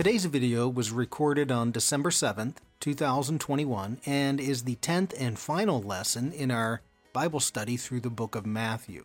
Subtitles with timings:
[0.00, 6.32] Today's video was recorded on December 7th, 2021, and is the 10th and final lesson
[6.32, 6.80] in our
[7.12, 9.04] Bible study through the book of Matthew.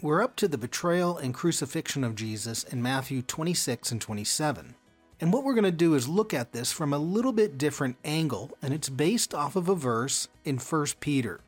[0.00, 4.76] We're up to the betrayal and crucifixion of Jesus in Matthew 26 and 27.
[5.20, 7.96] And what we're going to do is look at this from a little bit different
[8.04, 11.40] angle, and it's based off of a verse in 1 Peter.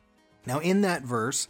[0.45, 1.47] Now, in that verse,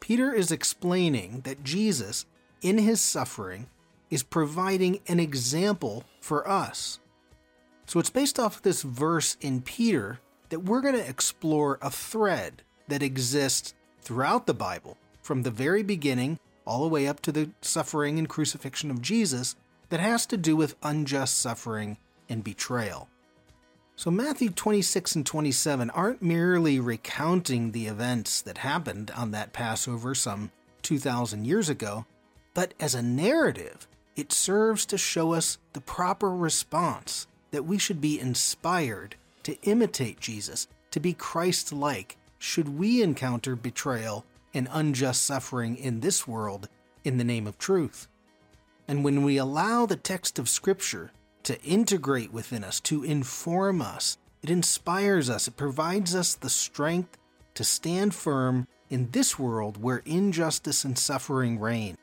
[0.00, 2.26] Peter is explaining that Jesus,
[2.60, 3.68] in his suffering,
[4.12, 7.00] is providing an example for us.
[7.86, 10.20] So it's based off this verse in Peter
[10.50, 13.72] that we're going to explore a thread that exists
[14.02, 18.28] throughout the Bible, from the very beginning all the way up to the suffering and
[18.28, 19.56] crucifixion of Jesus,
[19.88, 21.96] that has to do with unjust suffering
[22.28, 23.08] and betrayal.
[23.96, 30.14] So, Matthew 26 and 27 aren't merely recounting the events that happened on that Passover
[30.14, 30.50] some
[30.82, 32.04] 2,000 years ago,
[32.52, 38.00] but as a narrative, it serves to show us the proper response that we should
[38.00, 44.24] be inspired to imitate Jesus, to be Christ like, should we encounter betrayal
[44.54, 46.68] and unjust suffering in this world
[47.04, 48.08] in the name of truth.
[48.86, 51.12] And when we allow the text of Scripture
[51.44, 57.16] to integrate within us, to inform us, it inspires us, it provides us the strength
[57.54, 61.96] to stand firm in this world where injustice and suffering reign.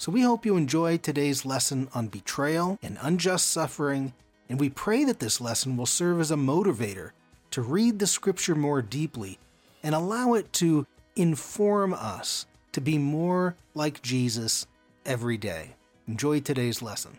[0.00, 4.14] So we hope you enjoy today's lesson on betrayal and unjust suffering,
[4.48, 7.10] and we pray that this lesson will serve as a motivator
[7.50, 9.38] to read the Scripture more deeply
[9.82, 14.66] and allow it to inform us to be more like Jesus
[15.04, 15.74] every day.
[16.08, 17.18] Enjoy today's lesson.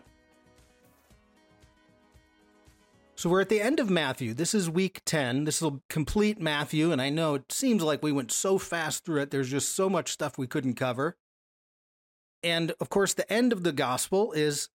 [3.14, 4.34] So we're at the end of Matthew.
[4.34, 5.44] This is week 10.
[5.44, 9.20] This will complete Matthew, and I know it seems like we went so fast through
[9.20, 9.30] it.
[9.30, 11.14] There's just so much stuff we couldn't cover.
[12.42, 14.68] And of course, the end of the gospel is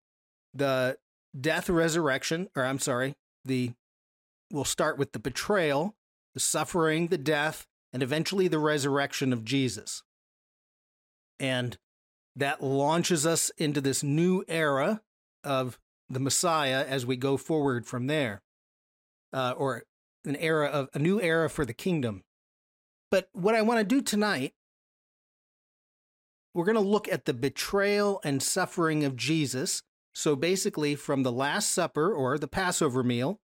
[0.54, 0.98] the
[1.38, 3.72] death, resurrection, or I'm sorry, the
[4.50, 5.94] we'll start with the betrayal,
[6.34, 10.02] the suffering, the death, and eventually the resurrection of Jesus.
[11.40, 11.76] And
[12.36, 15.02] that launches us into this new era
[15.42, 15.78] of
[16.08, 18.42] the Messiah as we go forward from there,
[19.32, 19.84] uh, or
[20.24, 22.22] an era of a new era for the kingdom.
[23.10, 24.54] But what I want to do tonight,
[26.56, 29.82] we're going to look at the betrayal and suffering of Jesus.
[30.14, 33.38] So basically, from the Last Supper or the Passover meal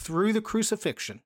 [0.00, 1.22] through the crucifixion.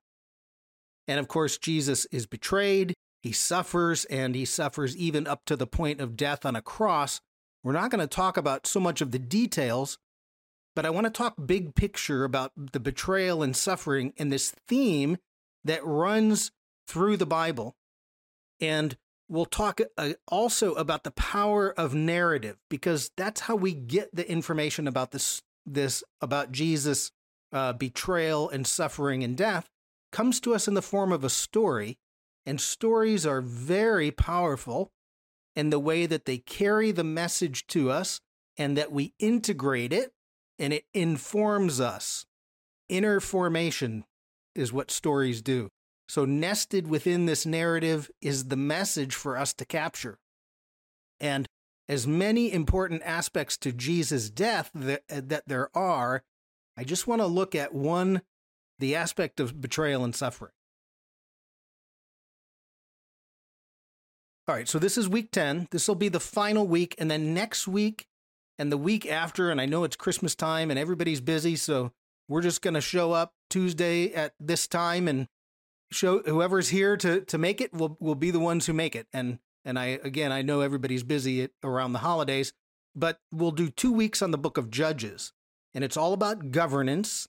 [1.07, 5.67] And of course, Jesus is betrayed, he suffers, and he suffers even up to the
[5.67, 7.21] point of death on a cross.
[7.63, 9.99] We're not going to talk about so much of the details,
[10.75, 15.17] but I want to talk big picture about the betrayal and suffering and this theme
[15.63, 16.51] that runs
[16.87, 17.75] through the Bible.
[18.59, 18.97] And
[19.29, 24.29] we'll talk uh, also about the power of narrative because that's how we get the
[24.29, 27.11] information about this this about Jesus
[27.53, 29.69] uh, betrayal and suffering and death
[30.11, 31.97] comes to us in the form of a story
[32.45, 34.91] and stories are very powerful
[35.55, 38.21] in the way that they carry the message to us
[38.57, 40.11] and that we integrate it
[40.57, 42.25] and it informs us.
[42.87, 44.03] Inner formation
[44.55, 45.69] is what stories do.
[46.09, 50.17] So, nested within this narrative is the message for us to capture.
[51.19, 51.47] And
[51.87, 56.23] as many important aspects to Jesus' death that, that there are,
[56.75, 58.23] I just want to look at one
[58.79, 60.51] the aspect of betrayal and suffering.
[64.47, 65.67] All right, so this is week 10.
[65.69, 66.95] This will be the final week.
[66.97, 68.07] And then next week
[68.57, 71.91] and the week after, and I know it's Christmas time and everybody's busy, so
[72.27, 75.27] we're just going to show up Tuesday at this time and
[75.91, 79.07] show whoever's here to to make it will will be the ones who make it.
[79.13, 82.53] And and I again, I know everybody's busy at, around the holidays,
[82.95, 85.33] but we'll do 2 weeks on the book of Judges.
[85.73, 87.27] And it's all about governance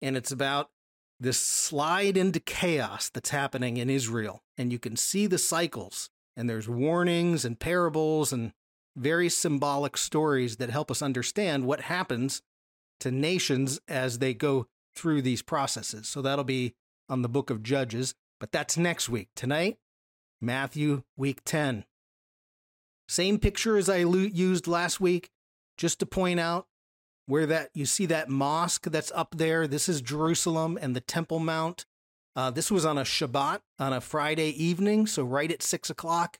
[0.00, 0.70] and it's about
[1.18, 4.42] this slide into chaos that's happening in Israel.
[4.58, 8.52] And you can see the cycles and there's warnings and parables and
[8.96, 12.42] very symbolic stories that help us understand what happens
[13.00, 16.08] to nations as they go through these processes.
[16.08, 16.74] So that'll be
[17.08, 19.28] on the book of Judges, but that's next week.
[19.34, 19.78] Tonight,
[20.40, 21.84] Matthew, week 10.
[23.08, 25.30] Same picture as I used last week,
[25.76, 26.66] just to point out
[27.26, 29.66] where that you see that mosque that's up there.
[29.66, 31.86] This is Jerusalem and the Temple Mount.
[32.34, 36.38] Uh, this was on a Shabbat on a Friday evening, so right at six o'clock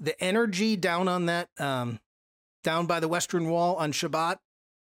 [0.00, 2.00] the energy down on that um,
[2.64, 4.38] down by the western wall on Shabbat,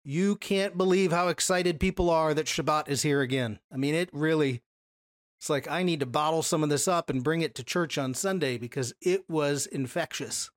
[0.03, 3.59] you can't believe how excited people are that Shabbat is here again.
[3.71, 4.61] I mean, it really
[5.41, 7.97] it's like I need to bottle some of this up and bring it to church
[7.97, 10.51] on Sunday because it was infectious.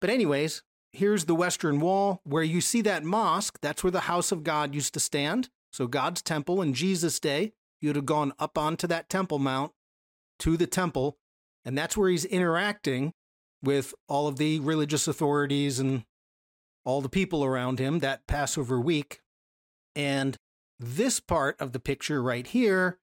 [0.00, 0.62] But anyways,
[0.92, 3.58] here's the Western Wall where you see that mosque.
[3.60, 5.48] That's where the house of God used to stand.
[5.72, 9.72] So, God's temple in Jesus' day, you'd have gone up onto that Temple Mount
[10.38, 11.18] to the temple,
[11.64, 13.14] and that's where he's interacting
[13.62, 16.04] with all of the religious authorities and
[16.84, 19.20] all the people around him that Passover week.
[19.94, 20.36] And
[20.78, 22.98] this part of the picture right here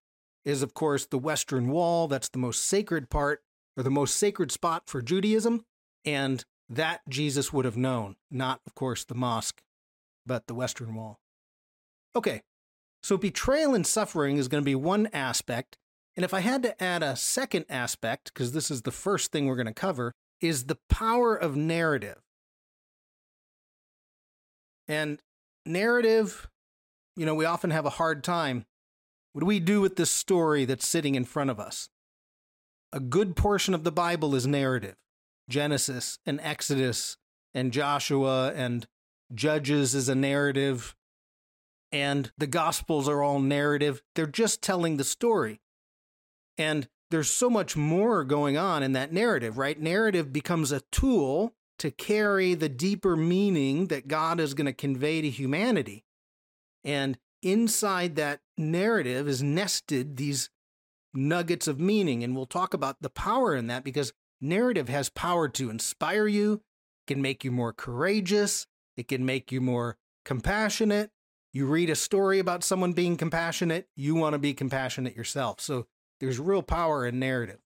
[0.45, 2.07] is, of course, the Western Wall.
[2.07, 3.41] That's the most sacred part
[3.77, 5.65] or the most sacred spot for Judaism.
[6.05, 9.61] And that Jesus would have known, not, of course, the mosque,
[10.25, 11.19] but the Western Wall.
[12.15, 12.41] Okay,
[13.01, 15.77] so betrayal and suffering is going to be one aspect.
[16.15, 19.45] And if I had to add a second aspect, because this is the first thing
[19.45, 22.21] we're going to cover, is the power of narrative.
[24.89, 25.21] And
[25.67, 26.49] narrative,
[27.15, 28.65] you know, we often have a hard time.
[29.31, 31.89] What do we do with this story that's sitting in front of us?
[32.91, 34.95] A good portion of the Bible is narrative
[35.47, 37.17] Genesis and Exodus
[37.53, 38.87] and Joshua and
[39.33, 40.95] Judges is a narrative.
[41.91, 44.01] And the Gospels are all narrative.
[44.15, 45.61] They're just telling the story.
[46.57, 49.79] And there's so much more going on in that narrative, right?
[49.79, 55.21] Narrative becomes a tool to carry the deeper meaning that God is going to convey
[55.21, 56.03] to humanity.
[56.83, 60.49] And inside that narrative is nested these
[61.13, 62.23] nuggets of meaning.
[62.23, 66.61] And we'll talk about the power in that because narrative has power to inspire you,
[67.07, 71.11] can make you more courageous, it can make you more compassionate.
[71.51, 75.59] You read a story about someone being compassionate, you want to be compassionate yourself.
[75.59, 75.87] So
[76.19, 77.59] there's real power in narrative.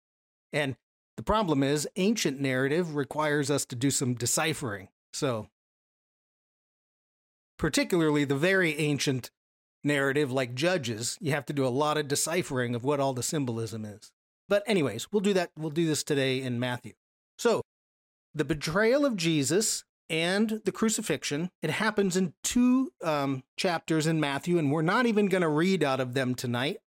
[0.53, 0.77] And
[1.15, 4.87] the problem is, ancient narrative requires us to do some deciphering.
[5.13, 5.47] So,
[7.57, 9.29] particularly the very ancient
[9.83, 13.23] narrative, like Judges, you have to do a lot of deciphering of what all the
[13.23, 14.11] symbolism is.
[14.49, 15.51] But, anyways, we'll do that.
[15.57, 16.93] We'll do this today in Matthew.
[17.37, 17.61] So,
[18.33, 24.57] the betrayal of Jesus and the crucifixion, it happens in two um, chapters in Matthew,
[24.57, 26.77] and we're not even going to read out of them tonight.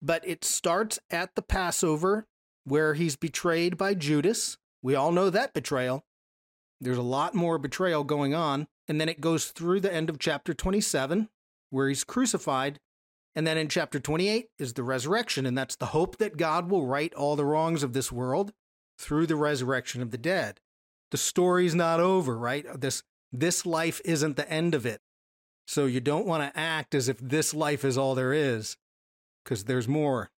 [0.00, 2.26] But it starts at the Passover
[2.64, 4.56] where he's betrayed by Judas.
[4.82, 6.04] We all know that betrayal.
[6.80, 8.66] There's a lot more betrayal going on.
[8.88, 11.28] And then it goes through the end of chapter 27,
[11.70, 12.80] where he's crucified.
[13.34, 15.46] And then in chapter 28 is the resurrection.
[15.46, 18.52] And that's the hope that God will right all the wrongs of this world
[18.98, 20.60] through the resurrection of the dead.
[21.10, 22.66] The story's not over, right?
[22.78, 23.02] This,
[23.32, 25.00] this life isn't the end of it.
[25.66, 28.76] So you don't want to act as if this life is all there is,
[29.42, 30.30] because there's more.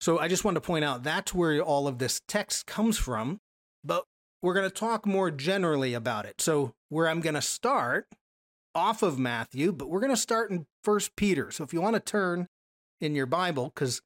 [0.00, 3.40] So I just want to point out that's where all of this text comes from,
[3.84, 4.04] but
[4.42, 6.40] we're going to talk more generally about it.
[6.40, 8.06] So where I'm going to start
[8.74, 11.50] off of Matthew, but we're going to start in First Peter.
[11.50, 12.46] So if you want to turn
[13.00, 14.00] in your Bible cuz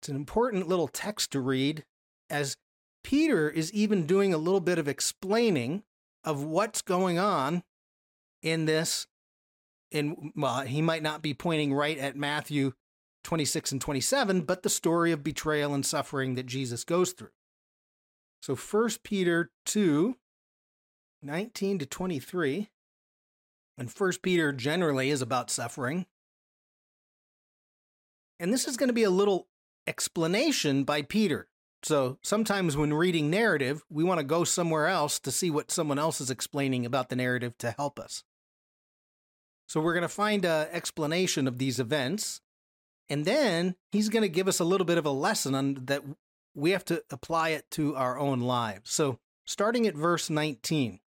[0.00, 1.84] it's an important little text to read
[2.30, 2.56] as
[3.02, 5.82] Peter is even doing a little bit of explaining
[6.24, 7.62] of what's going on
[8.42, 9.06] in this
[9.90, 12.72] in well he might not be pointing right at Matthew
[13.24, 17.30] 26 and 27, but the story of betrayal and suffering that Jesus goes through.
[18.42, 20.16] So 1 Peter 2,
[21.22, 22.70] 19 to 23.
[23.76, 26.06] And 1 Peter generally is about suffering.
[28.38, 29.48] And this is going to be a little
[29.86, 31.48] explanation by Peter.
[31.82, 35.98] So sometimes when reading narrative, we want to go somewhere else to see what someone
[35.98, 38.22] else is explaining about the narrative to help us.
[39.66, 42.40] So we're going to find an explanation of these events
[43.10, 46.02] and then he's going to give us a little bit of a lesson on that
[46.54, 48.90] we have to apply it to our own lives.
[48.90, 51.00] So, starting at verse 19.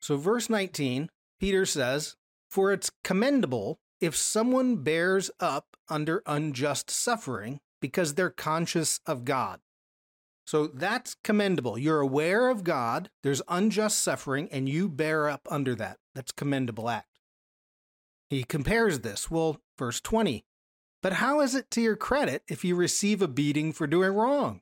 [0.00, 2.16] So, verse 19, Peter says,
[2.50, 9.60] For it's commendable if someone bears up under unjust suffering because they're conscious of God.
[10.48, 11.76] So that's commendable.
[11.76, 15.98] You're aware of God, there's unjust suffering, and you bear up under that.
[16.14, 17.07] That's commendable act.
[18.28, 19.30] He compares this.
[19.30, 20.44] Well, verse 20.
[21.02, 24.60] But how is it to your credit if you receive a beating for doing wrong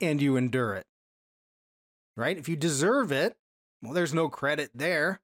[0.00, 0.86] and you endure it?
[2.16, 2.38] Right?
[2.38, 3.36] If you deserve it,
[3.82, 5.20] well, there's no credit there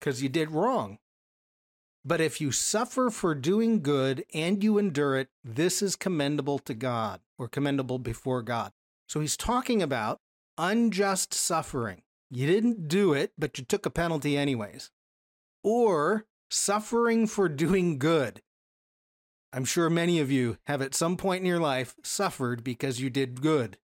[0.00, 0.98] because you did wrong.
[2.04, 6.72] But if you suffer for doing good and you endure it, this is commendable to
[6.72, 8.70] God or commendable before God.
[9.08, 10.20] So he's talking about
[10.56, 12.02] unjust suffering.
[12.30, 14.92] You didn't do it, but you took a penalty anyways.
[15.64, 18.42] Or suffering for doing good.
[19.52, 23.10] I'm sure many of you have at some point in your life suffered because you
[23.10, 23.78] did good.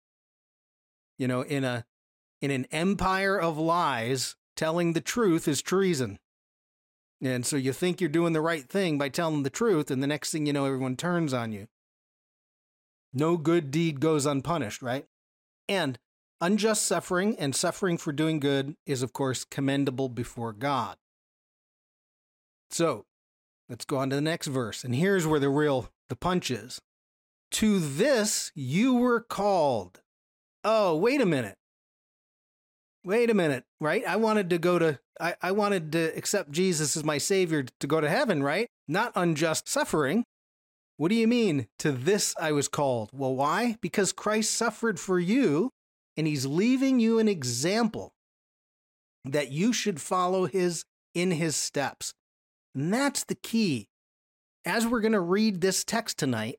[1.18, 1.86] You know, in a
[2.42, 6.20] in an empire of lies, telling the truth is treason.
[7.22, 10.08] And so you think you're doing the right thing by telling the truth, and the
[10.08, 11.68] next thing you know, everyone turns on you.
[13.14, 15.06] No good deed goes unpunished, right?
[15.70, 16.00] And
[16.44, 20.98] Unjust suffering and suffering for doing good is, of course, commendable before God.
[22.72, 23.06] So,
[23.70, 24.84] let's go on to the next verse.
[24.84, 26.80] And here's where the real the punch is.
[27.52, 30.02] To this you were called.
[30.64, 31.56] Oh, wait a minute.
[33.04, 34.06] Wait a minute, right?
[34.08, 37.88] I wanted to go to I, I wanted to accept Jesus as my savior to
[37.88, 38.68] go to heaven, right?
[38.88, 40.24] Not unjust suffering.
[40.98, 41.68] What do you mean?
[41.80, 43.10] To this I was called.
[43.12, 43.78] Well, why?
[43.82, 45.72] Because Christ suffered for you
[46.16, 48.14] and he's leaving you an example
[49.26, 52.14] that you should follow his in his steps.
[52.76, 53.88] And that's the key.
[54.66, 56.58] As we're going to read this text tonight,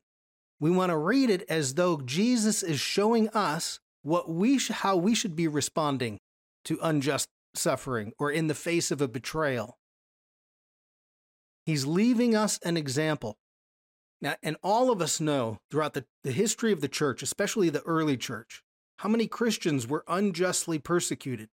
[0.60, 4.96] we want to read it as though Jesus is showing us what we sh- how
[4.96, 6.18] we should be responding
[6.64, 9.78] to unjust suffering or in the face of a betrayal.
[11.64, 13.38] He's leaving us an example.
[14.20, 17.82] Now, and all of us know throughout the, the history of the church, especially the
[17.82, 18.62] early church,
[18.98, 21.48] how many Christians were unjustly persecuted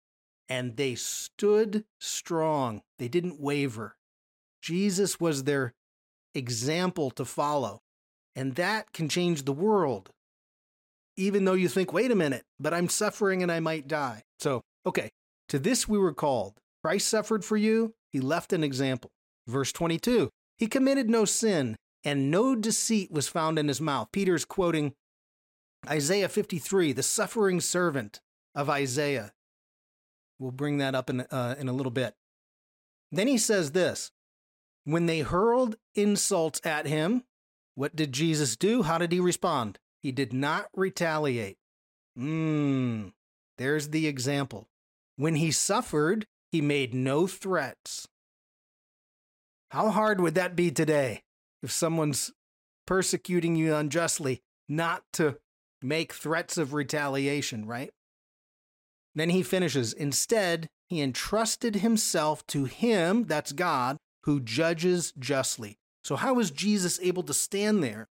[0.49, 2.81] and they stood strong.
[2.99, 3.97] They didn't waver.
[4.61, 5.73] Jesus was their
[6.33, 7.79] example to follow.
[8.35, 10.11] And that can change the world.
[11.15, 14.21] Even though you think, wait a minute, but I'm suffering and I might die.
[14.39, 15.09] So, okay,
[15.49, 16.53] to this we were called.
[16.83, 19.09] Christ suffered for you, he left an example.
[19.47, 24.09] Verse 22 He committed no sin, and no deceit was found in his mouth.
[24.11, 24.93] Peter's quoting
[25.89, 28.19] Isaiah 53, the suffering servant
[28.53, 29.31] of Isaiah.
[30.39, 32.13] We'll bring that up in, uh, in a little bit.
[33.11, 34.11] Then he says this
[34.87, 37.25] When they hurled insults at him,
[37.75, 38.83] what did Jesus do?
[38.83, 39.79] How did he respond?
[40.01, 41.57] He did not retaliate.
[42.17, 43.11] Mmm,
[43.57, 44.69] there's the example.
[45.17, 48.07] When he suffered, he made no threats.
[49.71, 51.23] How hard would that be today
[51.61, 52.31] if someone's
[52.85, 54.39] persecuting you unjustly
[54.69, 55.37] not to
[55.81, 57.89] make threats of retaliation, right?
[59.13, 63.97] Then he finishes, instead, he entrusted himself to him, that's God,
[64.27, 65.79] who judges justly.
[66.03, 68.09] So, how is Jesus able to stand there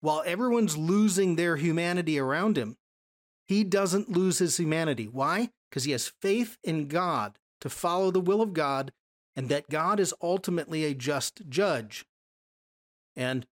[0.00, 2.76] while everyone's losing their humanity around him?
[3.46, 5.08] He doesn't lose his humanity.
[5.08, 5.50] Why?
[5.68, 8.92] Because he has faith in God to follow the will of God
[9.34, 12.06] and that God is ultimately a just judge.
[13.16, 13.44] And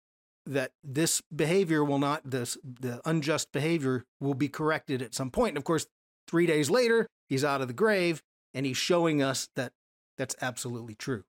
[0.45, 5.49] that this behavior will not this the unjust behavior will be corrected at some point.
[5.49, 5.85] And of course,
[6.27, 9.73] 3 days later, he's out of the grave and he's showing us that
[10.17, 11.23] that's absolutely true.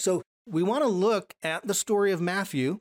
[0.00, 2.80] So, we want to look at the story of Matthew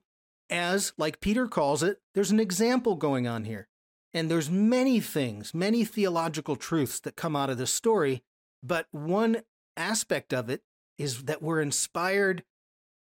[0.49, 3.67] as like Peter calls it, there's an example going on here.
[4.13, 8.23] And there's many things, many theological truths that come out of this story,
[8.63, 9.41] but one
[9.75, 10.61] aspect of it
[10.97, 12.43] is that we're inspired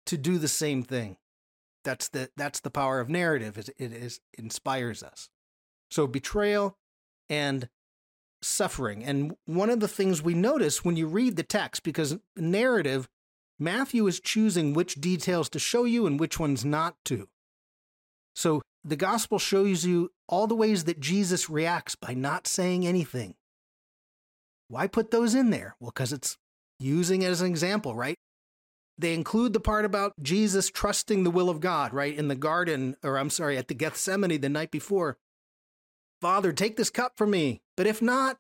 [0.07, 1.17] to do the same thing.
[1.84, 3.57] That's the that's the power of narrative.
[3.57, 5.29] Is it is inspires us.
[5.91, 6.77] So betrayal
[7.29, 7.69] and
[8.41, 9.03] suffering.
[9.03, 13.07] And one of the things we notice when you read the text, because narrative,
[13.59, 17.29] Matthew is choosing which details to show you and which ones not to.
[18.35, 23.35] So the gospel shows you all the ways that Jesus reacts by not saying anything.
[24.67, 25.75] Why put those in there?
[25.79, 26.38] Well, because it's
[26.79, 28.15] using it as an example, right?
[28.97, 32.15] They include the part about Jesus trusting the will of God, right?
[32.15, 35.17] In the garden, or I'm sorry, at the Gethsemane the night before.
[36.21, 37.62] Father, take this cup from me.
[37.75, 38.38] But if not,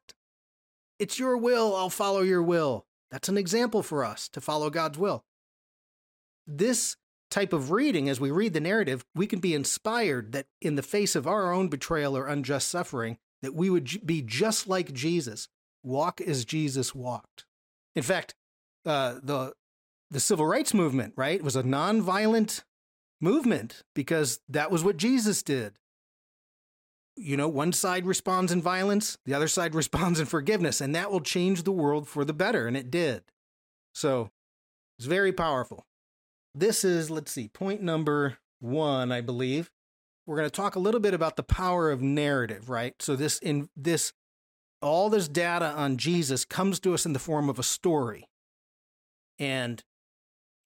[0.97, 2.84] it's your will, I'll follow your will.
[3.11, 5.23] That's an example for us to follow God's will.
[6.47, 6.97] This
[7.31, 10.83] type of reading, as we read the narrative, we can be inspired that in the
[10.83, 15.47] face of our own betrayal or unjust suffering, that we would be just like Jesus,
[15.83, 17.45] walk as Jesus walked.
[17.95, 18.35] In fact,
[18.85, 19.53] uh, the
[20.11, 22.63] the civil rights movement, right, was a nonviolent
[23.19, 25.73] movement because that was what Jesus did.
[27.17, 31.11] You know, one side responds in violence, the other side responds in forgiveness, and that
[31.11, 33.23] will change the world for the better, and it did.
[33.93, 34.29] So
[34.97, 35.85] it's very powerful.
[36.53, 39.69] This is, let's see, point number one, I believe.
[40.25, 42.95] We're going to talk a little bit about the power of narrative, right?
[42.99, 44.13] So this in this
[44.81, 48.27] all this data on Jesus comes to us in the form of a story.
[49.39, 49.83] And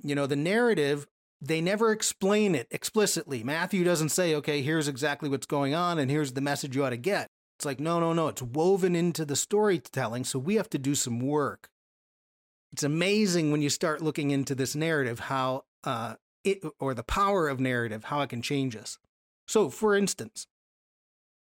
[0.02, 1.08] you know, the narrative,
[1.42, 3.44] they never explain it explicitly.
[3.44, 6.90] Matthew doesn't say, okay, here's exactly what's going on and here's the message you ought
[6.90, 7.28] to get.
[7.58, 8.28] It's like, no, no, no.
[8.28, 10.26] It's woven into the storytelling.
[10.26, 11.70] So we have to do some work.
[12.72, 17.48] It's amazing when you start looking into this narrative how uh, it, or the power
[17.48, 18.98] of narrative, how it can change us.
[19.48, 20.48] So, for instance,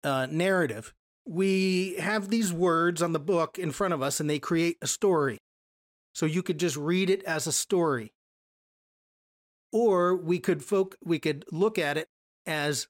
[0.03, 0.93] uh, narrative.
[1.25, 4.87] We have these words on the book in front of us and they create a
[4.87, 5.37] story.
[6.13, 8.11] So you could just read it as a story
[9.71, 12.07] or we could folk we could look at it
[12.45, 12.87] as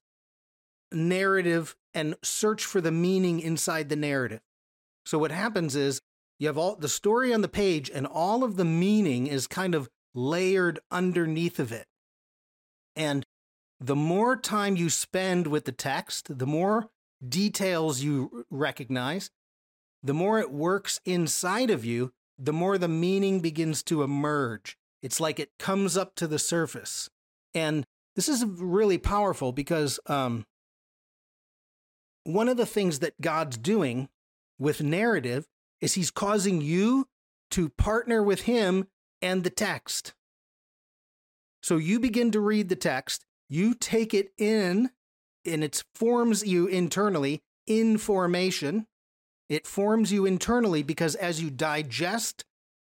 [0.92, 4.42] narrative and search for the meaning inside the narrative.
[5.06, 6.02] So what happens is
[6.40, 9.76] you have all the story on the page and all of the meaning is kind
[9.76, 11.88] of layered underneath of it.
[12.96, 13.26] And
[13.80, 16.90] the more time you spend with the text, the more
[17.28, 19.30] details you recognize,
[20.04, 24.78] the more it works inside of you, the more the meaning begins to emerge.
[25.01, 27.10] It's like it comes up to the surface.
[27.53, 30.46] And this is really powerful because um,
[32.24, 34.10] one of the things that God's doing
[34.60, 35.48] with narrative
[35.79, 37.08] is he's causing you
[37.51, 38.88] to partner with him
[39.22, 40.13] and the text.
[41.63, 44.91] So you begin to read the text, you take it in,
[45.46, 48.88] and it forms you internally in formation.
[49.50, 52.46] It forms you internally because as you digest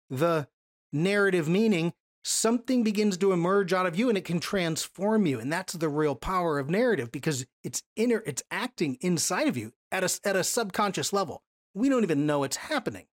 [0.09, 0.47] the
[0.91, 1.93] narrative meaning,
[2.25, 5.39] something begins to emerge out of you and it can transform you.
[5.39, 9.73] And that's the real power of narrative because it's inner, it's acting inside of you
[9.91, 11.43] at a, at a subconscious level.
[11.75, 13.05] We don't even know it's happening.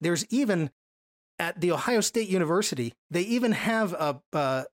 [0.00, 0.70] There's even
[1.38, 4.20] at the Ohio State University, they even have a,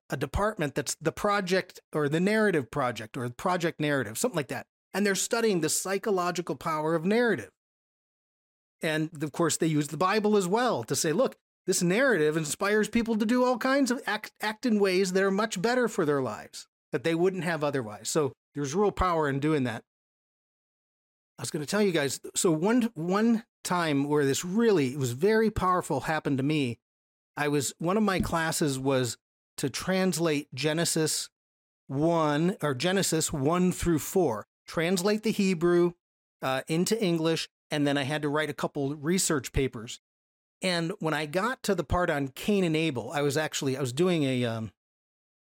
[0.10, 4.65] a department that's the project or the narrative project or project narrative, something like that.
[4.93, 7.50] And they're studying the psychological power of narrative.
[8.81, 11.36] And of course, they use the Bible as well to say, look,
[11.72, 15.32] this narrative inspires people to do all kinds of act, act in ways that are
[15.32, 18.10] much better for their lives that they wouldn't have otherwise.
[18.10, 19.82] So there's real power in doing that.
[21.40, 22.20] I was going to tell you guys.
[22.36, 26.78] So one one time where this really was very powerful happened to me.
[27.38, 29.16] I was one of my classes was
[29.56, 31.30] to translate Genesis
[31.88, 34.46] one or Genesis one through four.
[34.68, 35.94] Translate the Hebrew
[36.42, 40.01] uh, into English, and then I had to write a couple research papers.
[40.62, 43.82] And when I got to the part on Cain and Abel, I was actually I
[43.82, 44.72] was doing a um,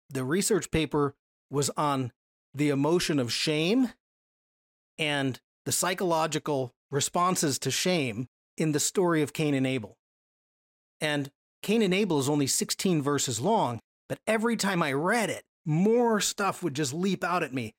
[0.09, 1.15] the research paper
[1.49, 2.11] was on
[2.53, 3.89] the emotion of shame
[4.97, 9.97] and the psychological responses to shame in the story of Cain and Abel.
[11.01, 15.43] And Cain and Abel is only 16 verses long, but every time I read it,
[15.65, 17.73] more stuff would just leap out at me.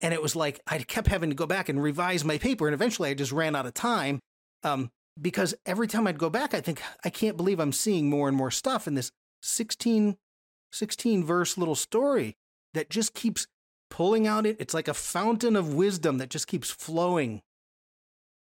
[0.00, 2.66] And it was like I kept having to go back and revise my paper.
[2.66, 4.20] And eventually I just ran out of time.
[4.62, 8.28] Um, because every time I'd go back, I think, I can't believe I'm seeing more
[8.28, 10.16] and more stuff in this 16,
[10.72, 12.36] 16 verse little story
[12.74, 13.46] that just keeps
[13.90, 14.56] pulling out it.
[14.58, 17.42] It's like a fountain of wisdom that just keeps flowing.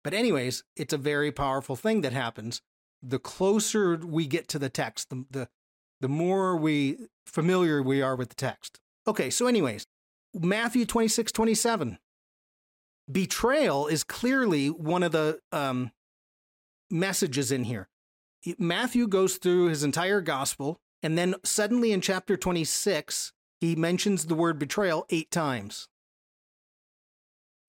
[0.04, 2.62] But, anyways, it's a very powerful thing that happens.
[3.02, 5.49] The closer we get to the text, the, the,
[6.02, 8.80] the more we familiar we are with the text.
[9.08, 9.86] Okay, so, anyways,
[10.34, 11.97] Matthew 26, 27.
[13.12, 15.91] Betrayal is clearly one of the um,
[16.93, 17.89] messages in here.
[18.58, 24.36] Matthew goes through his entire gospel, and then suddenly in chapter 26, he mentions the
[24.36, 25.88] word betrayal eight times.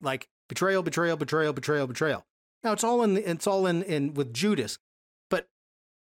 [0.01, 2.27] Like betrayal, betrayal, betrayal, betrayal, betrayal.
[2.63, 4.79] Now it's all in it's all in, in with Judas.
[5.31, 5.49] But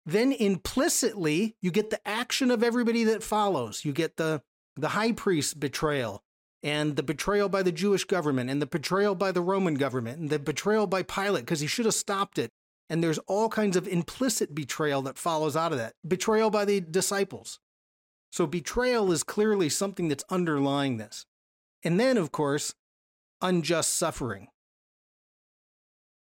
[0.06, 3.84] then implicitly you get the action of everybody that follows.
[3.84, 4.42] You get the
[4.76, 6.24] the high priest betrayal
[6.64, 10.30] and the betrayal by the Jewish government and the betrayal by the Roman government and
[10.30, 12.52] the betrayal by Pilate because he should have stopped it
[12.92, 15.94] and there's all kinds of implicit betrayal that follows out of that.
[16.06, 17.58] Betrayal by the disciples.
[18.34, 21.26] So betrayal is clearly something that's underlying this.
[21.86, 22.76] And then, of course,
[23.42, 24.50] unjust suffering.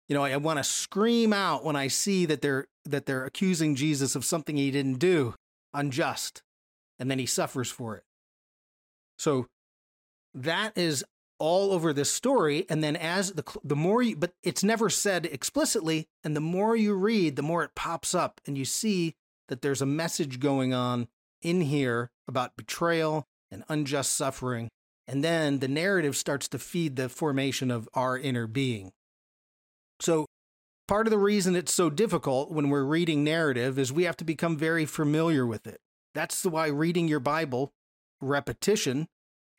[0.08, 3.76] You know, I want to scream out when I see that they're that they're accusing
[3.76, 5.34] Jesus of something he didn't do,
[5.74, 6.42] unjust,
[6.98, 8.04] and then he suffers for it.
[9.18, 9.48] So
[10.34, 11.04] that is
[11.38, 15.26] all over this story and then as the the more you but it's never said
[15.26, 19.16] explicitly and the more you read the more it pops up and you see
[19.50, 21.08] that there's a message going on
[21.42, 24.70] in here about betrayal and unjust suffering
[25.08, 28.92] and then the narrative starts to feed the formation of our inner being.
[30.00, 30.26] So
[30.88, 34.26] part of the reason it's so difficult when we're reading narrative is we have to
[34.26, 35.80] become very familiar with it.
[36.14, 37.72] That's why reading your bible
[38.22, 39.08] repetition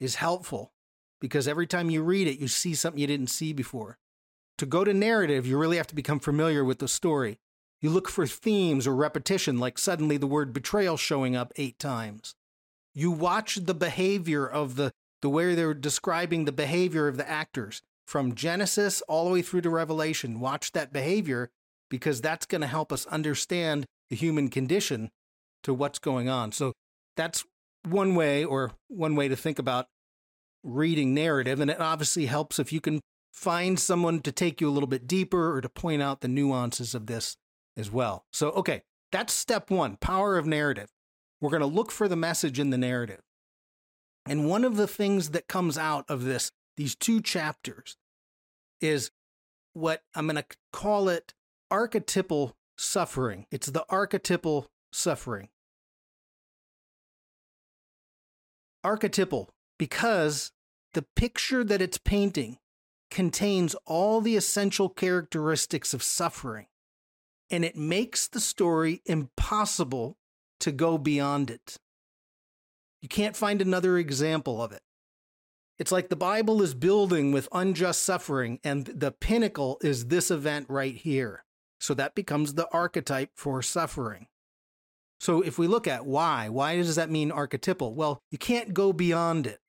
[0.00, 0.72] is helpful
[1.20, 3.98] because every time you read it, you see something you didn't see before.
[4.58, 7.38] To go to narrative, you really have to become familiar with the story.
[7.80, 12.34] You look for themes or repetition, like suddenly the word betrayal showing up eight times.
[12.94, 17.82] You watch the behavior of the, the way they're describing the behavior of the actors
[18.06, 20.40] from Genesis all the way through to Revelation.
[20.40, 21.50] Watch that behavior
[21.90, 25.10] because that's going to help us understand the human condition
[25.64, 26.52] to what's going on.
[26.52, 26.72] So
[27.16, 27.44] that's
[27.84, 29.86] one way or one way to think about
[30.66, 31.60] reading narrative.
[31.60, 33.00] And it obviously helps if you can
[33.32, 36.94] find someone to take you a little bit deeper or to point out the nuances
[36.94, 37.36] of this
[37.76, 38.24] as well.
[38.32, 40.90] So, okay, that's step one power of narrative.
[41.40, 43.20] We're going to look for the message in the narrative.
[44.28, 47.96] And one of the things that comes out of this these two chapters,
[48.80, 49.10] is
[49.72, 51.34] what I'm going to call it
[51.70, 53.46] archetypal suffering.
[53.50, 55.48] It's the archetypal suffering.
[58.84, 60.52] Archetypal, because
[60.94, 62.58] the picture that it's painting
[63.10, 66.66] contains all the essential characteristics of suffering,
[67.50, 70.16] and it makes the story impossible
[70.60, 71.78] to go beyond it.
[73.02, 74.82] You can't find another example of it.
[75.78, 80.66] It's like the Bible is building with unjust suffering, and the pinnacle is this event
[80.68, 81.44] right here.
[81.78, 84.28] So that becomes the archetype for suffering.
[85.20, 87.94] So if we look at why, why does that mean archetypal?
[87.94, 89.60] Well, you can't go beyond it.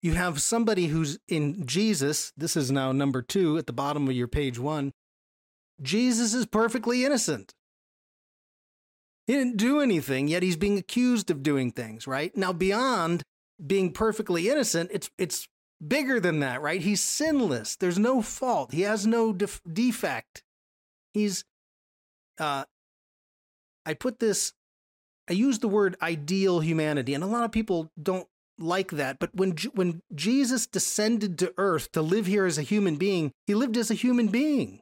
[0.00, 2.32] You have somebody who's in Jesus.
[2.36, 4.92] This is now number two at the bottom of your page one.
[5.82, 7.54] Jesus is perfectly innocent.
[9.26, 12.34] He didn't do anything, yet he's being accused of doing things, right?
[12.36, 13.22] Now, beyond
[13.64, 15.48] being perfectly innocent, it's, it's
[15.86, 16.80] bigger than that, right?
[16.80, 17.76] He's sinless.
[17.76, 18.72] There's no fault.
[18.72, 20.42] He has no def- defect.
[21.12, 21.44] He's,
[22.38, 22.64] uh,
[23.84, 24.54] I put this,
[25.28, 28.26] I use the word ideal humanity, and a lot of people don't
[28.58, 29.18] like that.
[29.18, 33.54] But when when Jesus descended to earth to live here as a human being, he
[33.54, 34.80] lived as a human being.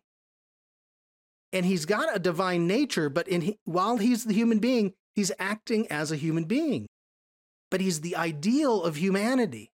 [1.53, 5.87] And he's got a divine nature, but in while he's the human being, he's acting
[5.91, 6.87] as a human being.
[7.71, 9.71] But he's the ideal of humanity.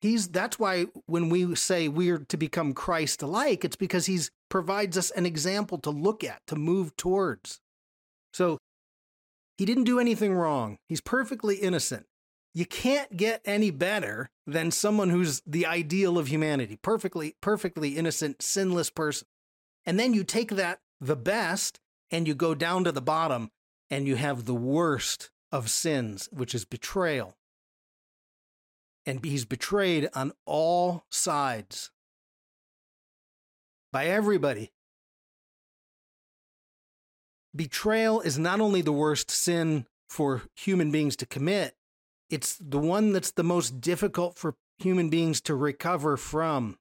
[0.00, 4.98] He's that's why when we say we're to become Christ alike, it's because he's provides
[4.98, 7.60] us an example to look at, to move towards.
[8.34, 8.58] So
[9.56, 10.78] he didn't do anything wrong.
[10.88, 12.06] He's perfectly innocent
[12.54, 18.42] you can't get any better than someone who's the ideal of humanity, perfectly, perfectly innocent,
[18.42, 19.26] sinless person.
[19.86, 23.50] And then you take that, the best, and you go down to the bottom
[23.90, 27.36] and you have the worst of sins, which is betrayal.
[29.06, 31.90] And he's betrayed on all sides
[33.92, 34.72] by everybody.
[37.54, 41.74] Betrayal is not only the worst sin for human beings to commit,
[42.32, 46.78] it's the one that's the most difficult for human beings to recover from.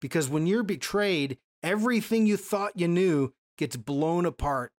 [0.00, 4.72] Because when you're betrayed, everything you thought you knew gets blown apart.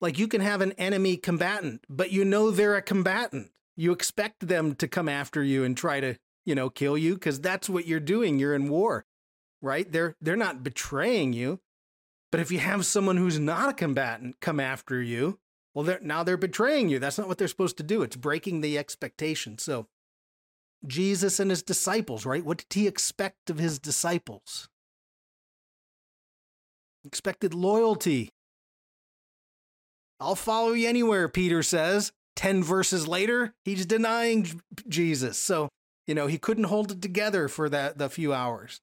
[0.00, 3.50] Like you can have an enemy combatant, but you know they're a combatant.
[3.76, 7.40] You expect them to come after you and try to, you know, kill you because
[7.40, 8.38] that's what you're doing.
[8.38, 9.06] You're in war,
[9.62, 9.90] right?
[9.90, 11.60] They're they're not betraying you.
[12.30, 15.38] But if you have someone who's not a combatant come after you,
[15.74, 16.98] well, they're, now they're betraying you.
[16.98, 18.02] That's not what they're supposed to do.
[18.02, 19.58] It's breaking the expectation.
[19.58, 19.88] So,
[20.86, 22.44] Jesus and his disciples, right?
[22.44, 24.68] What did he expect of his disciples?
[27.04, 28.30] Expected loyalty.
[30.20, 32.12] I'll follow you anywhere, Peter says.
[32.36, 35.38] 10 verses later, he's denying Jesus.
[35.38, 35.68] So,
[36.06, 38.80] you know, he couldn't hold it together for that the few hours.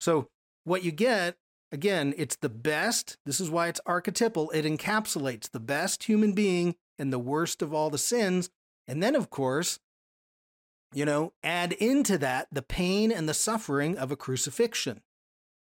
[0.00, 0.28] So,
[0.64, 1.36] what you get
[1.74, 3.16] Again, it's the best.
[3.26, 4.48] This is why it's archetypal.
[4.50, 8.48] It encapsulates the best human being and the worst of all the sins.
[8.86, 9.80] And then, of course,
[10.92, 15.02] you know, add into that the pain and the suffering of a crucifixion.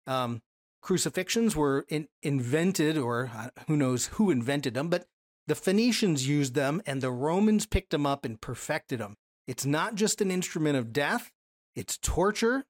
[0.07, 0.41] Um,
[0.81, 5.05] crucifixions were in, invented, or uh, who knows who invented them, but
[5.49, 9.19] the Phoenicians used them and the Romans picked them up and perfected them.
[9.47, 11.31] It's not just an instrument of death,
[11.77, 12.65] it's torture,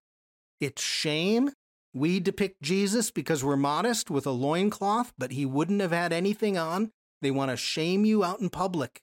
[0.60, 1.52] it's shame,
[1.92, 6.56] we depict Jesus because we're modest with a loincloth, but he wouldn't have had anything
[6.56, 6.92] on.
[7.22, 9.02] They want to shame you out in public.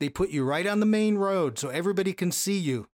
[0.00, 2.86] They put you right on the main road so everybody can see you.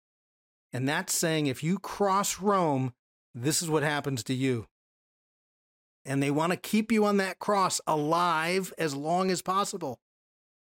[0.73, 2.93] And that's saying if you cross Rome,
[3.35, 4.67] this is what happens to you.
[6.05, 9.99] And they want to keep you on that cross alive as long as possible.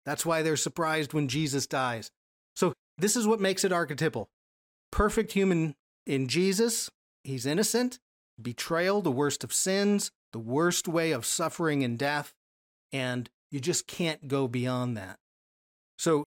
[0.04, 2.10] That's why they're surprised when Jesus dies.
[2.54, 4.28] So, this is what makes it archetypal.
[4.92, 5.74] Perfect human
[6.06, 6.90] in Jesus,
[7.24, 7.98] He's innocent,
[8.40, 12.34] betrayal, the worst of sins, the worst way of suffering and death,
[12.92, 15.18] and you just can't go beyond that.
[15.98, 16.24] So,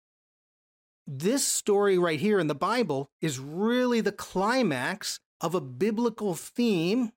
[1.07, 7.13] this story right here in the Bible is really the climax of a biblical theme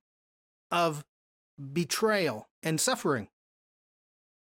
[0.72, 1.04] of
[1.72, 3.28] betrayal and suffering.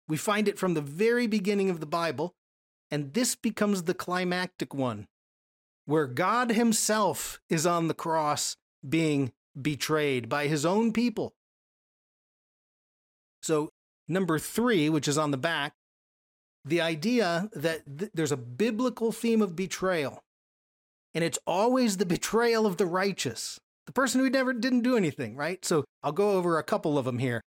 [0.08, 2.34] We find it from the very beginning of the Bible,
[2.90, 5.06] and this becomes the climactic one,
[5.86, 8.56] where God Himself is on the cross
[8.88, 11.34] being betrayed by his own people.
[13.42, 13.70] So,
[14.08, 15.74] number three, which is on the back,
[16.64, 20.20] the idea that th- there's a biblical theme of betrayal,
[21.14, 25.36] and it's always the betrayal of the righteous, the person who never didn't do anything,
[25.36, 25.64] right?
[25.64, 27.40] So, I'll go over a couple of them here.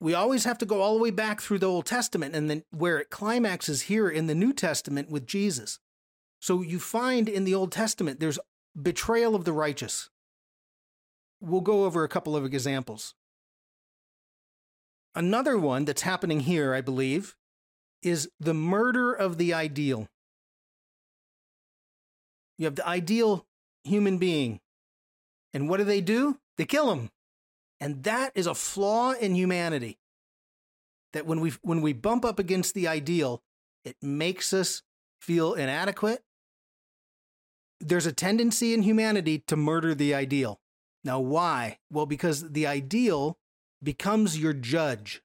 [0.00, 2.62] we always have to go all the way back through the Old Testament and then
[2.70, 5.78] where it climaxes here in the New Testament with Jesus.
[6.40, 8.38] So you find in the Old Testament there's
[8.80, 10.10] betrayal of the righteous.
[11.40, 13.14] We'll go over a couple of examples.
[15.14, 17.36] Another one that's happening here, I believe,
[18.02, 20.08] is the murder of the ideal.
[22.56, 23.46] You have the ideal
[23.84, 24.60] human being.
[25.54, 26.38] And what do they do?
[26.56, 27.10] They kill him.
[27.80, 29.98] And that is a flaw in humanity.
[31.12, 33.40] That when we when we bump up against the ideal,
[33.84, 34.82] it makes us
[35.20, 36.22] feel inadequate.
[37.80, 40.60] There's a tendency in humanity to murder the ideal.
[41.04, 41.78] Now why?
[41.90, 43.38] Well, because the ideal
[43.82, 45.22] becomes your judge.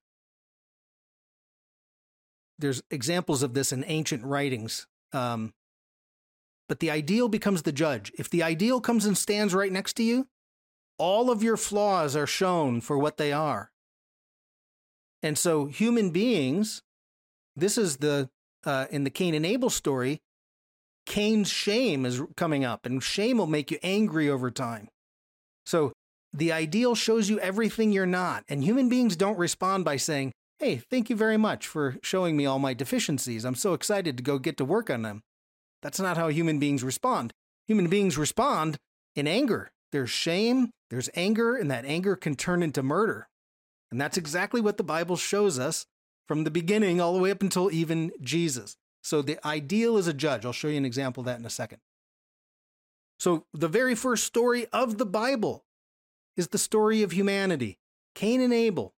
[2.58, 4.86] There's examples of this in ancient writings.
[5.12, 5.52] Um,
[6.68, 8.12] but the ideal becomes the judge.
[8.18, 10.28] If the ideal comes and stands right next to you,
[10.98, 13.70] all of your flaws are shown for what they are.
[15.22, 16.82] And so, human beings,
[17.56, 18.30] this is the,
[18.64, 20.22] uh, in the Cain and Abel story,
[21.06, 24.88] Cain's shame is coming up, and shame will make you angry over time.
[25.66, 25.92] So,
[26.32, 28.44] the ideal shows you everything you're not.
[28.48, 32.46] And human beings don't respond by saying, Hey, thank you very much for showing me
[32.46, 33.44] all my deficiencies.
[33.44, 35.22] I'm so excited to go get to work on them.
[35.82, 37.32] That's not how human beings respond.
[37.66, 38.76] Human beings respond
[39.14, 39.70] in anger.
[39.92, 43.28] There's shame, there's anger, and that anger can turn into murder.
[43.90, 45.86] And that's exactly what the Bible shows us
[46.26, 48.74] from the beginning all the way up until even Jesus.
[49.04, 50.46] So the ideal is a judge.
[50.46, 51.80] I'll show you an example of that in a second.
[53.18, 55.64] So the very first story of the Bible
[56.36, 57.78] is the story of humanity
[58.14, 58.94] Cain and Abel,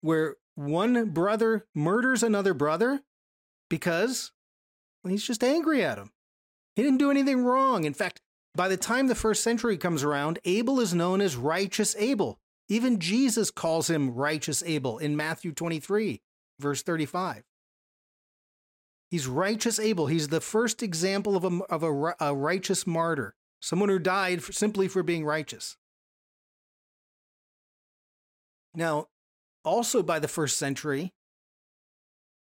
[0.00, 3.00] where one brother murders another brother
[3.70, 4.32] because
[5.06, 6.10] he's just angry at him.
[6.74, 7.84] He didn't do anything wrong.
[7.84, 8.20] In fact,
[8.54, 12.38] by the time the first century comes around, Abel is known as righteous Abel.
[12.68, 16.20] Even Jesus calls him righteous Abel in Matthew 23,
[16.58, 17.44] verse 35.
[19.12, 20.06] He's righteous Abel.
[20.06, 24.52] He's the first example of a, of a, a righteous martyr, someone who died for,
[24.52, 25.76] simply for being righteous.
[28.74, 29.08] Now,
[29.66, 31.12] also by the first century,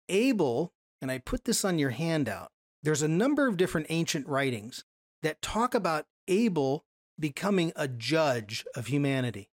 [0.08, 4.86] Abel, and I put this on your handout, there's a number of different ancient writings
[5.24, 6.86] that talk about Abel
[7.20, 9.50] becoming a judge of humanity.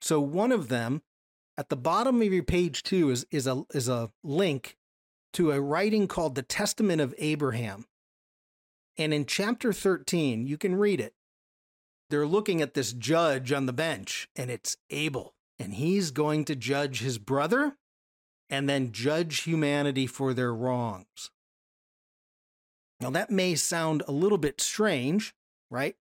[0.00, 1.02] So one of them
[1.56, 4.76] at the bottom of your page two is, is, a, is a link
[5.34, 7.86] to a writing called the Testament of Abraham.
[8.96, 11.14] And in chapter 13, you can read it.
[12.10, 15.34] They're looking at this judge on the bench, and it's Abel.
[15.58, 17.76] And he's going to judge his brother
[18.50, 21.30] and then judge humanity for their wrongs.
[23.00, 25.34] Now, that may sound a little bit strange,
[25.70, 25.96] right?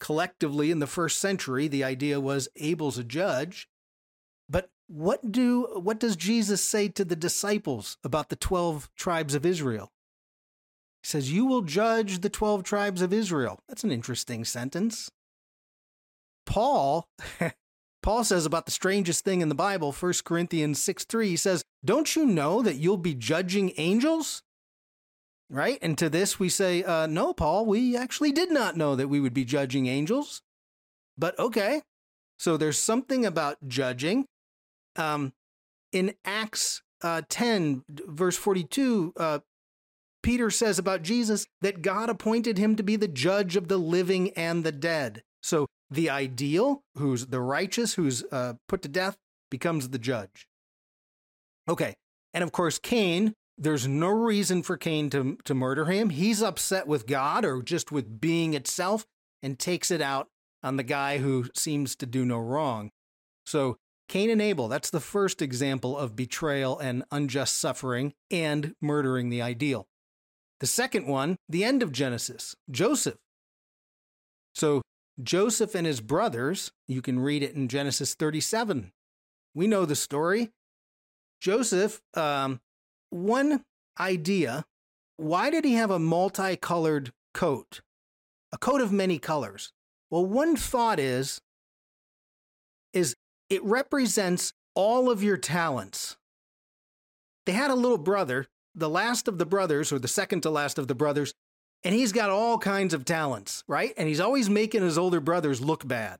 [0.00, 3.68] Collectively, in the first century, the idea was Abel's a judge.
[4.86, 9.90] What do what does Jesus say to the disciples about the 12 tribes of Israel?
[11.02, 15.10] He says, "You will judge the 12 tribes of Israel." That's an interesting sentence.
[16.44, 17.08] Paul
[18.02, 21.62] Paul says about the strangest thing in the Bible, 1 Corinthians 6 3, he says,
[21.84, 24.42] Don't you know that you'll be judging angels?
[25.52, 25.78] right?
[25.82, 29.20] And to this we say, uh, no, Paul, we actually did not know that we
[29.20, 30.40] would be judging angels.
[31.16, 31.82] But okay.
[32.38, 34.24] So there's something about judging.
[34.96, 35.32] Um,
[35.92, 39.38] in Acts uh, 10, verse 42, uh,
[40.22, 44.30] Peter says about Jesus that God appointed him to be the judge of the living
[44.30, 45.22] and the dead.
[45.42, 49.16] So the ideal, who's the righteous, who's uh, put to death,
[49.50, 50.46] becomes the judge.
[51.68, 51.94] Okay.
[52.32, 56.10] And of course, Cain there's no reason for Cain to, to murder him.
[56.10, 59.06] He's upset with God or just with being itself
[59.42, 60.28] and takes it out
[60.62, 62.90] on the guy who seems to do no wrong.
[63.44, 63.76] So,
[64.12, 69.40] Cain and Abel, that's the first example of betrayal and unjust suffering and murdering the
[69.40, 69.86] ideal.
[70.60, 73.16] The second one, the end of Genesis, Joseph.
[74.54, 74.82] So,
[75.22, 78.92] Joseph and his brothers, you can read it in Genesis 37.
[79.54, 80.50] We know the story.
[81.40, 82.60] Joseph um,
[83.08, 83.62] one
[83.98, 84.66] idea
[85.16, 87.80] why did he have a multicolored coat?
[88.52, 89.72] A coat of many colors.
[90.10, 91.40] Well, one thought is
[92.92, 93.16] is
[93.52, 96.16] it represents all of your talents.
[97.44, 100.78] They had a little brother, the last of the brothers or the second to last
[100.78, 101.34] of the brothers,
[101.84, 103.92] and he's got all kinds of talents, right?
[103.98, 106.18] And he's always making his older brothers look bad.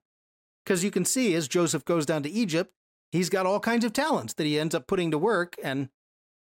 [0.66, 2.70] Cuz you can see as Joseph goes down to Egypt,
[3.12, 5.88] he's got all kinds of talents that he ends up putting to work and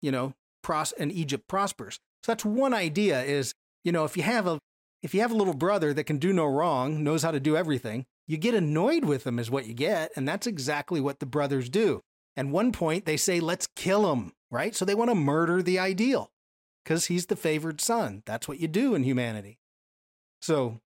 [0.03, 2.01] you know, pros- and Egypt prospers.
[2.25, 4.59] So that's one idea is, you know, if you have a
[5.03, 7.57] if you have a little brother that can do no wrong, knows how to do
[7.57, 10.13] everything, you get annoyed with them, is what you get.
[10.15, 12.01] And that's exactly what the brothers do.
[12.37, 14.73] At one point, they say, let's kill him, right?
[14.73, 16.31] So they want to murder the ideal
[16.85, 18.23] because he's the favored son.
[18.27, 19.59] That's what you do in humanity.
[20.43, 20.79] So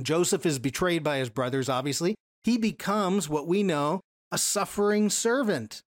[0.00, 2.14] Joseph is betrayed by his brothers, obviously.
[2.44, 5.82] He becomes what we know a suffering servant.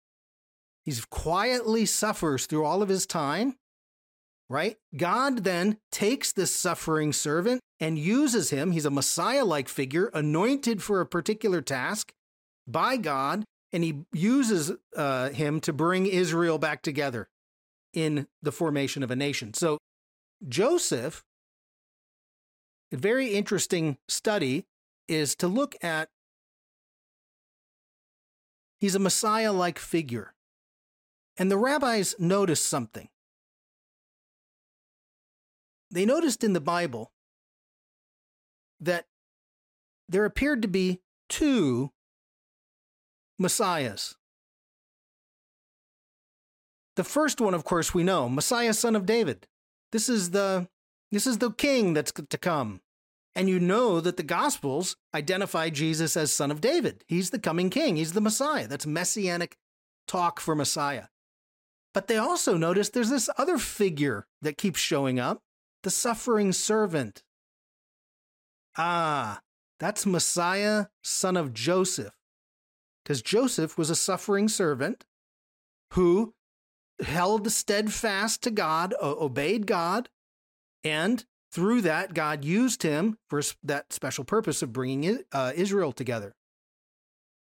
[0.84, 3.54] He quietly suffers through all of his time,
[4.50, 4.76] right?
[4.94, 8.72] God then takes this suffering servant and uses him.
[8.72, 12.12] He's a Messiah like figure, anointed for a particular task
[12.66, 17.28] by God, and he uses uh, him to bring Israel back together
[17.94, 19.54] in the formation of a nation.
[19.54, 19.78] So,
[20.46, 21.22] Joseph,
[22.92, 24.64] a very interesting study
[25.06, 26.08] is to look at
[28.80, 30.34] he's a Messiah like figure.
[31.36, 33.08] And the rabbis noticed something.
[35.90, 37.12] They noticed in the Bible
[38.80, 39.06] that
[40.08, 41.90] there appeared to be two
[43.38, 44.16] messiahs.
[46.96, 49.46] The first one, of course, we know, Messiah, son of David.
[49.92, 50.68] This is the
[51.10, 52.80] this is the king that's to come.
[53.34, 57.04] And you know that the Gospels identify Jesus as son of David.
[57.06, 57.96] He's the coming king.
[57.96, 58.66] He's the Messiah.
[58.66, 59.56] That's messianic
[60.06, 61.06] talk for Messiah.
[61.94, 65.42] But they also notice there's this other figure that keeps showing up
[65.82, 67.22] the suffering servant.
[68.76, 69.40] Ah,
[69.78, 72.14] that's Messiah, son of Joseph.
[73.02, 75.04] Because Joseph was a suffering servant
[75.94, 76.34] who
[77.02, 80.08] held steadfast to God, obeyed God,
[80.84, 86.34] and through that, God used him for that special purpose of bringing uh, Israel together.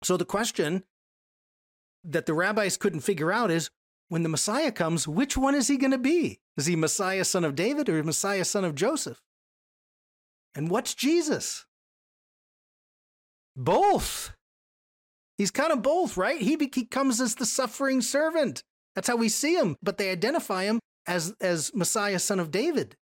[0.03, 0.83] So the question
[2.03, 3.71] that the rabbis couldn't figure out is
[4.09, 6.39] when the Messiah comes, which one is he going to be?
[6.55, 9.21] Is he Messiah, son of David, or Messiah, son of Joseph?
[10.55, 11.65] And what's Jesus?
[13.55, 14.33] Both.
[15.37, 16.41] He's kind of both, right?
[16.41, 18.63] He, he comes as the suffering servant.
[18.95, 22.95] That's how we see him, but they identify him as, as Messiah, son of David.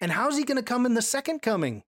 [0.00, 1.82] And how's he going to come in the second coming?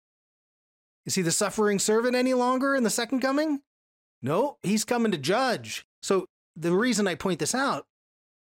[1.07, 3.61] Is he the suffering servant any longer in the second coming?
[4.21, 5.85] No, he's coming to judge.
[6.03, 7.87] So the reason I point this out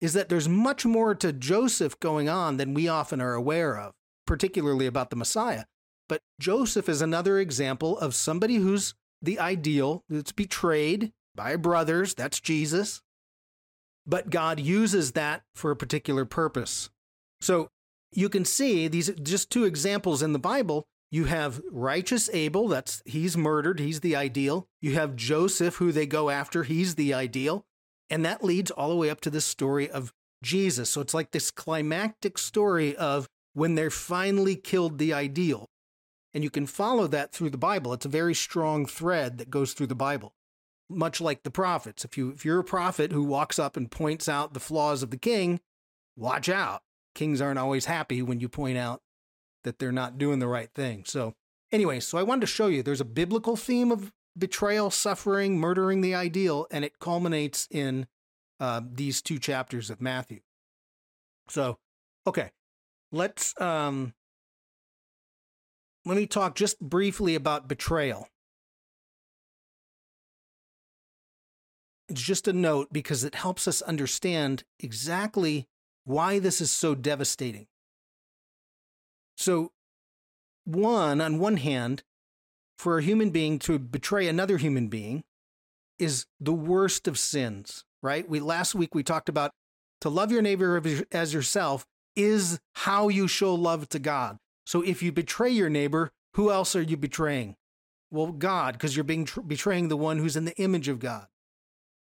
[0.00, 3.92] is that there's much more to Joseph going on than we often are aware of,
[4.26, 5.64] particularly about the Messiah.
[6.08, 12.40] But Joseph is another example of somebody who's the ideal, that's betrayed by brothers, that's
[12.40, 13.02] Jesus.
[14.06, 16.90] But God uses that for a particular purpose.
[17.40, 17.68] So
[18.12, 20.86] you can see these just two examples in the Bible.
[21.12, 24.68] You have righteous Abel, that's he's murdered, he's the ideal.
[24.80, 27.64] You have Joseph, who they go after, he's the ideal.
[28.10, 30.90] And that leads all the way up to the story of Jesus.
[30.90, 35.68] So it's like this climactic story of when they're finally killed the ideal.
[36.34, 37.92] And you can follow that through the Bible.
[37.92, 40.32] It's a very strong thread that goes through the Bible.
[40.88, 42.04] Much like the prophets.
[42.04, 45.10] If you if you're a prophet who walks up and points out the flaws of
[45.10, 45.60] the king,
[46.16, 46.82] watch out
[47.14, 49.02] kings aren't always happy when you point out
[49.64, 51.04] that they're not doing the right thing.
[51.06, 51.34] So,
[51.70, 56.00] anyway, so I wanted to show you there's a biblical theme of betrayal, suffering, murdering
[56.00, 58.06] the ideal, and it culminates in
[58.58, 60.40] uh, these two chapters of Matthew.
[61.48, 61.78] So,
[62.26, 62.50] okay,
[63.10, 64.14] let's um,
[66.04, 68.28] let me talk just briefly about betrayal.
[72.08, 75.68] It's just a note because it helps us understand exactly
[76.04, 77.66] why this is so devastating.
[79.36, 79.72] So,
[80.64, 82.02] one, on one hand,
[82.80, 85.22] for a human being to betray another human being
[85.98, 88.26] is the worst of sins, right?
[88.26, 89.50] We last week we talked about
[90.00, 91.84] to love your neighbor as yourself
[92.16, 94.38] is how you show love to God.
[94.64, 97.54] So if you betray your neighbor, who else are you betraying?
[98.10, 101.26] Well, God, because you're being tr- betraying the one who's in the image of God.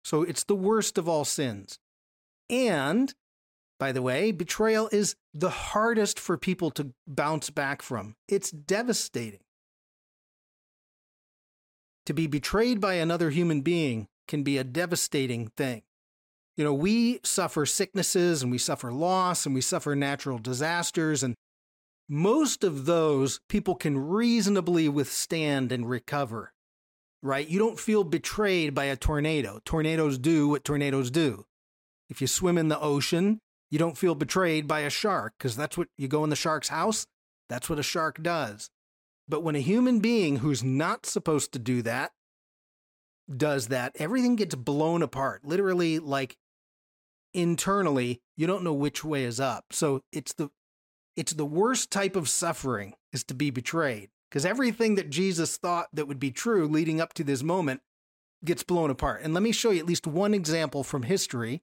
[0.03, 1.79] So it's the worst of all sins.
[2.49, 3.13] And
[3.79, 8.15] by the way, betrayal is the hardest for people to bounce back from.
[8.29, 9.41] It's devastating.
[12.07, 15.83] To be betrayed by another human being can be a devastating thing.
[16.57, 21.35] You know, we suffer sicknesses and we suffer loss and we suffer natural disasters, and
[22.09, 26.53] most of those people can reasonably withstand and recover,
[27.23, 27.49] right?
[27.49, 29.61] You don't feel betrayed by a tornado.
[29.65, 31.45] Tornadoes do what tornadoes do.
[32.09, 33.41] If you swim in the ocean,
[33.71, 36.69] you don't feel betrayed by a shark because that's what you go in the shark's
[36.69, 37.07] house.
[37.49, 38.71] That's what a shark does.
[39.29, 42.13] But when a human being who's not supposed to do that
[43.35, 45.45] does that, everything gets blown apart.
[45.45, 46.37] Literally, like
[47.33, 49.67] internally, you don't know which way is up.
[49.73, 50.51] So it's the
[51.17, 55.89] it's the worst type of suffering is to be betrayed because everything that Jesus thought
[55.93, 57.81] that would be true leading up to this moment
[58.45, 59.23] gets blown apart.
[59.23, 61.63] And let me show you at least one example from history.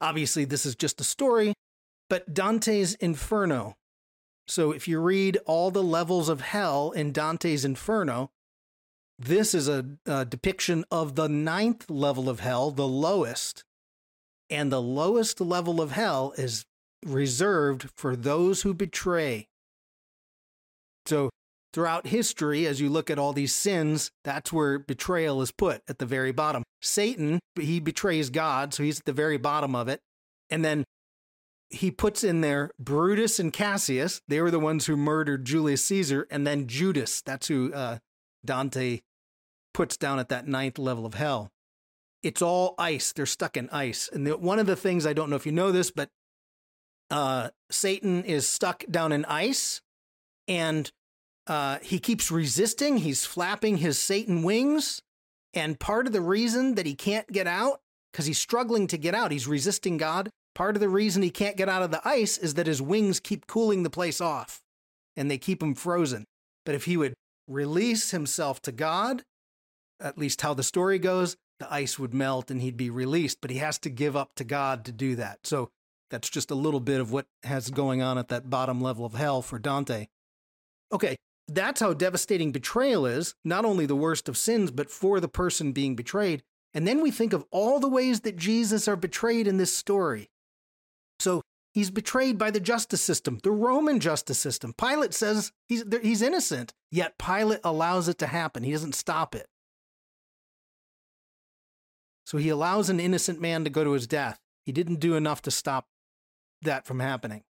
[0.00, 1.54] Obviously, this is just a story,
[2.08, 3.76] but Dante's Inferno.
[4.48, 8.30] So if you read all the levels of hell in Dante's Inferno,
[9.18, 13.64] this is a, a depiction of the ninth level of hell, the lowest.
[14.48, 16.64] And the lowest level of hell is
[17.04, 19.48] reserved for those who betray.
[21.06, 21.30] So
[21.72, 25.98] throughout history, as you look at all these sins, that's where betrayal is put at
[25.98, 26.62] the very bottom.
[26.80, 30.00] Satan, he betrays God, so he's at the very bottom of it.
[30.50, 30.84] And then
[31.70, 34.20] he puts in there Brutus and Cassius.
[34.28, 36.26] They were the ones who murdered Julius Caesar.
[36.30, 37.98] And then Judas, that's who uh,
[38.44, 39.00] Dante
[39.74, 41.50] puts down at that ninth level of hell.
[42.22, 43.12] It's all ice.
[43.12, 44.08] They're stuck in ice.
[44.12, 46.08] And the, one of the things, I don't know if you know this, but
[47.10, 49.80] uh, Satan is stuck down in ice.
[50.48, 50.90] And
[51.46, 52.98] uh, he keeps resisting.
[52.98, 55.02] He's flapping his Satan wings.
[55.52, 57.80] And part of the reason that he can't get out,
[58.12, 60.30] because he's struggling to get out, he's resisting God.
[60.56, 63.20] Part of the reason he can't get out of the ice is that his wings
[63.20, 64.62] keep cooling the place off
[65.14, 66.24] and they keep him frozen.
[66.64, 67.12] But if he would
[67.46, 69.22] release himself to God,
[70.00, 73.42] at least how the story goes, the ice would melt and he'd be released.
[73.42, 75.40] But he has to give up to God to do that.
[75.44, 75.68] So
[76.10, 79.12] that's just a little bit of what has going on at that bottom level of
[79.12, 80.06] hell for Dante.
[80.90, 81.16] Okay,
[81.48, 85.72] that's how devastating betrayal is, not only the worst of sins, but for the person
[85.72, 86.42] being betrayed.
[86.72, 90.30] And then we think of all the ways that Jesus are betrayed in this story.
[91.18, 91.42] So
[91.72, 94.74] he's betrayed by the justice system, the Roman justice system.
[94.76, 98.62] Pilate says he's, he's innocent, yet Pilate allows it to happen.
[98.62, 99.46] He doesn't stop it.
[102.24, 104.40] So he allows an innocent man to go to his death.
[104.64, 105.86] He didn't do enough to stop
[106.62, 107.44] that from happening.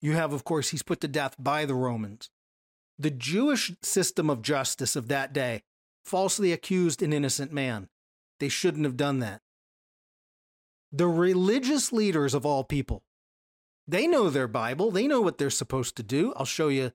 [0.00, 2.30] You have, of course, he's put to death by the Romans.
[2.98, 5.62] The Jewish system of justice of that day
[6.04, 7.88] falsely accused an innocent man.
[8.40, 9.42] They shouldn't have done that.
[10.92, 13.02] The religious leaders of all people,
[13.86, 16.32] they know their Bible, they know what they're supposed to do.
[16.36, 16.92] I'll show you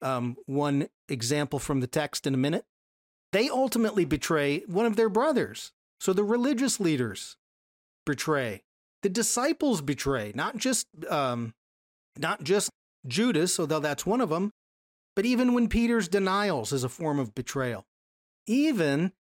[0.00, 2.64] um, one example from the text in a minute.
[3.32, 5.72] They ultimately betray one of their brothers.
[6.00, 7.36] So the religious leaders
[8.04, 8.62] betray,
[9.02, 11.54] the disciples betray, not just um,
[12.18, 12.70] not just
[13.06, 14.52] Judas, although that's one of them,
[15.14, 17.86] but even when Peter's denials is a form of betrayal.
[18.46, 19.12] Even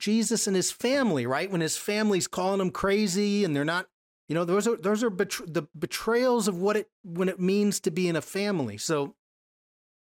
[0.00, 1.50] Jesus and his family, right?
[1.50, 3.86] When his family's calling him crazy and they're not,
[4.28, 7.90] you know, those are those are the betrayals of what it when it means to
[7.90, 8.78] be in a family.
[8.78, 9.14] So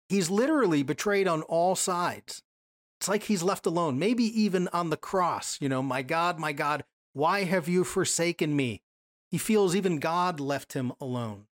[0.10, 2.44] he's literally betrayed on all sides.
[3.00, 6.52] It's like he's left alone, maybe even on the cross, you know, my God, my
[6.52, 6.84] God,
[7.14, 8.82] why have you forsaken me?
[9.30, 11.46] He feels even God left him alone.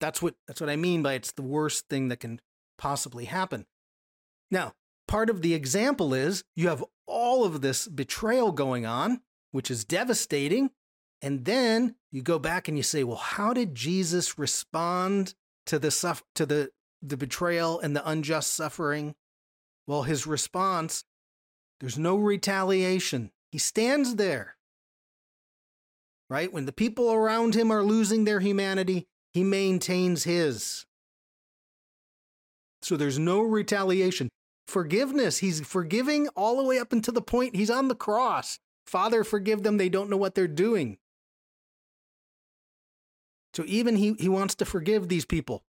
[0.00, 2.40] That's what that's what I mean by it's the worst thing that can
[2.76, 3.66] possibly happen.
[4.50, 4.74] Now,
[5.06, 9.20] part of the example is you have all of this betrayal going on,
[9.52, 10.70] which is devastating.
[11.22, 15.34] And then you go back and you say, well, how did Jesus respond
[15.66, 16.70] to the to the
[17.02, 19.14] the betrayal and the unjust suffering?
[19.86, 21.04] Well, his response,
[21.80, 23.30] there's no retaliation.
[23.50, 24.56] He stands there.
[26.30, 26.52] Right?
[26.52, 30.86] When the people around him are losing their humanity, he maintains his.
[32.82, 34.30] So there's no retaliation.
[34.66, 38.58] Forgiveness, he's forgiving all the way up until the point he's on the cross.
[38.86, 40.98] Father, forgive them, they don't know what they're doing.
[43.54, 45.62] So even he, he wants to forgive these people.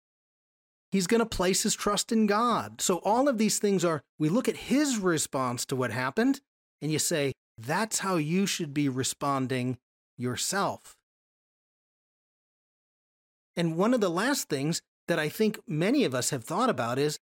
[0.90, 2.80] He's going to place his trust in God.
[2.80, 6.40] So all of these things are, we look at his response to what happened,
[6.80, 9.76] and you say, that's how you should be responding
[10.16, 10.96] yourself.
[13.56, 16.98] And one of the last things that I think many of us have thought about
[16.98, 17.18] is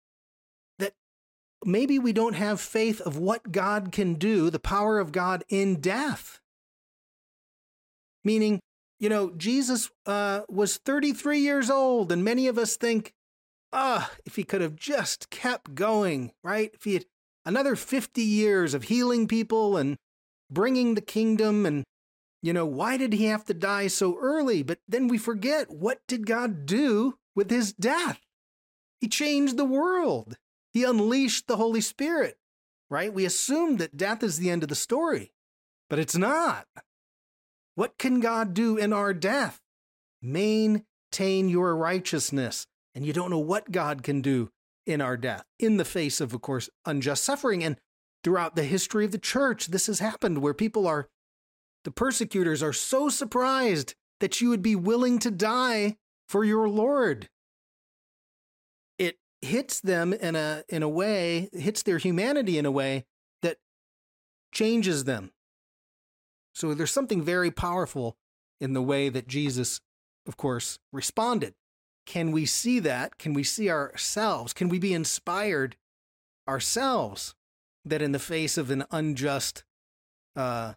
[1.65, 5.81] maybe we don't have faith of what God can do, the power of God in
[5.81, 6.41] death.
[8.25, 8.61] Meaning,
[8.99, 13.13] you know, Jesus uh, was 33 years old, and many of us think,
[13.73, 16.71] ah, oh, if he could have just kept going, right?
[16.75, 17.05] If he had
[17.45, 19.97] another 50 years of healing people and
[20.51, 21.85] bringing the kingdom and
[22.43, 25.99] you know why did he have to die so early but then we forget what
[26.07, 28.19] did god do with his death.
[29.01, 30.37] He changed the world.
[30.77, 32.37] He unleashed the Holy Spirit,
[32.91, 33.11] right?
[33.11, 35.33] We assume that death is the end of the story,
[35.89, 36.66] but it's not.
[37.77, 39.59] What can God do in our death?
[40.20, 42.66] Maintain your righteousness.
[42.95, 44.51] And you don't know what God can do
[44.85, 47.64] in our death, in the face of, of course, unjust suffering.
[47.64, 47.79] And
[48.22, 51.09] throughout the history of the church, this has happened where people are,
[51.85, 55.97] the persecutors are so surprised that you would be willing to die
[56.29, 57.31] for your Lord.
[59.47, 63.05] It hits them in a in a way, hits their humanity in a way
[63.42, 63.59] that
[64.51, 65.30] changes them.
[66.53, 68.16] So there's something very powerful
[68.61, 69.80] in the way that Jesus,
[70.26, 71.55] of course, responded.
[72.07, 73.18] Can we see that?
[73.18, 74.53] Can we see ourselves?
[74.53, 75.76] Can we be inspired
[76.49, 77.36] ourselves
[77.84, 79.62] that in the face of an unjust
[80.34, 80.74] uh,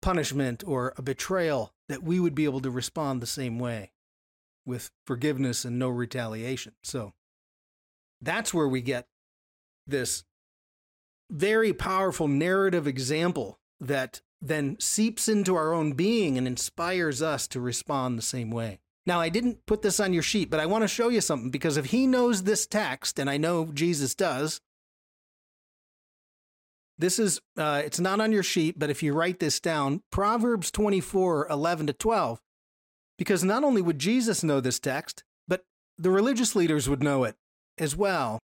[0.00, 3.90] punishment or a betrayal, that we would be able to respond the same way
[4.64, 6.74] with forgiveness and no retaliation?
[6.84, 7.14] So
[8.22, 9.06] that's where we get
[9.86, 10.24] this
[11.30, 17.60] very powerful narrative example that then seeps into our own being and inspires us to
[17.60, 18.80] respond the same way.
[19.04, 21.50] Now, I didn't put this on your sheet, but I want to show you something
[21.50, 24.60] because if he knows this text, and I know Jesus does,
[26.98, 30.70] this is, uh, it's not on your sheet, but if you write this down, Proverbs
[30.70, 32.40] 24 11 to 12,
[33.18, 35.64] because not only would Jesus know this text, but
[35.98, 37.34] the religious leaders would know it
[37.78, 38.38] as well.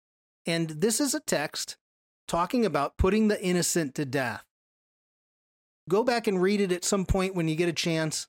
[0.45, 1.77] And this is a text
[2.27, 4.43] talking about putting the innocent to death.
[5.89, 8.27] Go back and read it at some point when you get a chance.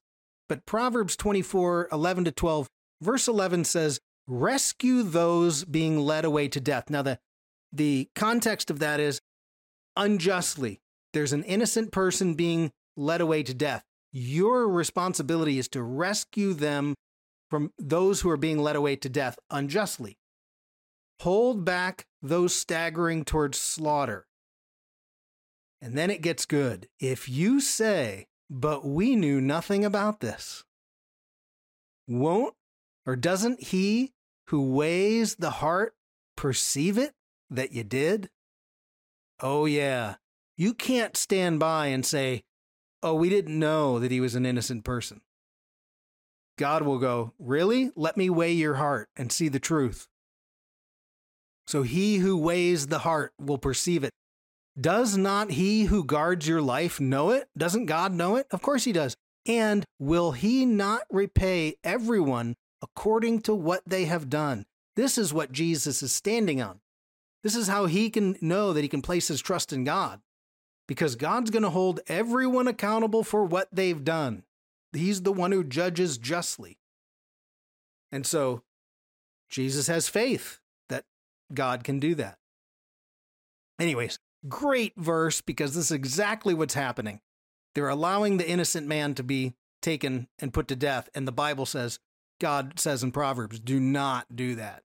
[0.48, 2.68] But Proverbs 24 11 to 12,
[3.00, 6.90] verse 11 says, Rescue those being led away to death.
[6.90, 7.18] Now, the,
[7.72, 9.20] the context of that is
[9.96, 10.80] unjustly.
[11.12, 13.84] There's an innocent person being led away to death.
[14.12, 16.94] Your responsibility is to rescue them
[17.50, 20.16] from those who are being led away to death unjustly.
[21.20, 24.26] Hold back those staggering towards slaughter.
[25.80, 26.88] And then it gets good.
[26.98, 30.64] If you say, but we knew nothing about this,
[32.08, 32.54] won't
[33.04, 34.12] or doesn't he
[34.48, 35.94] who weighs the heart
[36.36, 37.12] perceive it
[37.50, 38.30] that you did?
[39.40, 40.16] Oh, yeah.
[40.56, 42.44] You can't stand by and say,
[43.02, 45.20] oh, we didn't know that he was an innocent person.
[46.58, 47.90] God will go, Really?
[47.94, 50.08] Let me weigh your heart and see the truth.
[51.66, 54.10] So he who weighs the heart will perceive it.
[54.80, 57.48] Does not he who guards your life know it?
[57.56, 58.46] Doesn't God know it?
[58.50, 59.16] Of course he does.
[59.46, 64.66] And will he not repay everyone according to what they have done?
[64.94, 66.80] This is what Jesus is standing on.
[67.42, 70.20] This is how he can know that he can place his trust in God.
[70.86, 74.44] Because God's going to hold everyone accountable for what they've done.
[74.92, 76.78] He's the one who judges justly.
[78.12, 78.62] And so
[79.48, 80.60] Jesus has faith
[81.52, 82.38] God can do that.
[83.78, 84.18] Anyways,
[84.48, 87.20] great verse because this is exactly what's happening.
[87.74, 91.08] They're allowing the innocent man to be taken and put to death.
[91.14, 91.98] And the Bible says,
[92.40, 94.82] God says in Proverbs, do not do that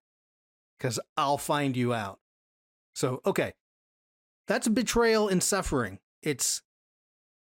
[0.77, 2.19] because I'll find you out.
[2.93, 3.53] So, okay,
[4.47, 5.99] that's a betrayal and suffering.
[6.21, 6.61] It's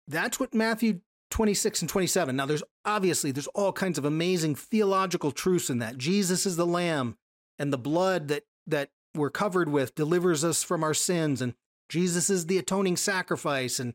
[0.06, 1.00] that's what Matthew
[1.30, 2.34] 26 and 27.
[2.34, 5.98] Now, there's obviously there's all kinds of amazing theological truths in that.
[5.98, 7.16] Jesus is the lamb
[7.58, 11.54] and the blood that that we're covered with delivers us from our sins, and
[11.88, 13.80] Jesus is the atoning sacrifice.
[13.80, 13.94] And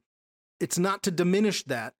[0.59, 1.93] it's not to diminish that.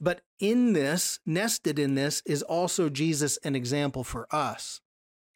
[0.00, 4.80] But in this, nested in this, is also Jesus an example for us.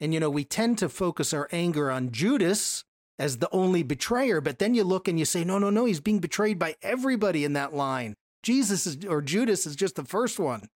[0.00, 2.84] And you know, we tend to focus our anger on Judas
[3.18, 6.00] as the only betrayer, but then you look and you say, no, no, no, he's
[6.00, 8.14] being betrayed by everybody in that line.
[8.42, 10.68] Jesus is, or Judas is just the first one.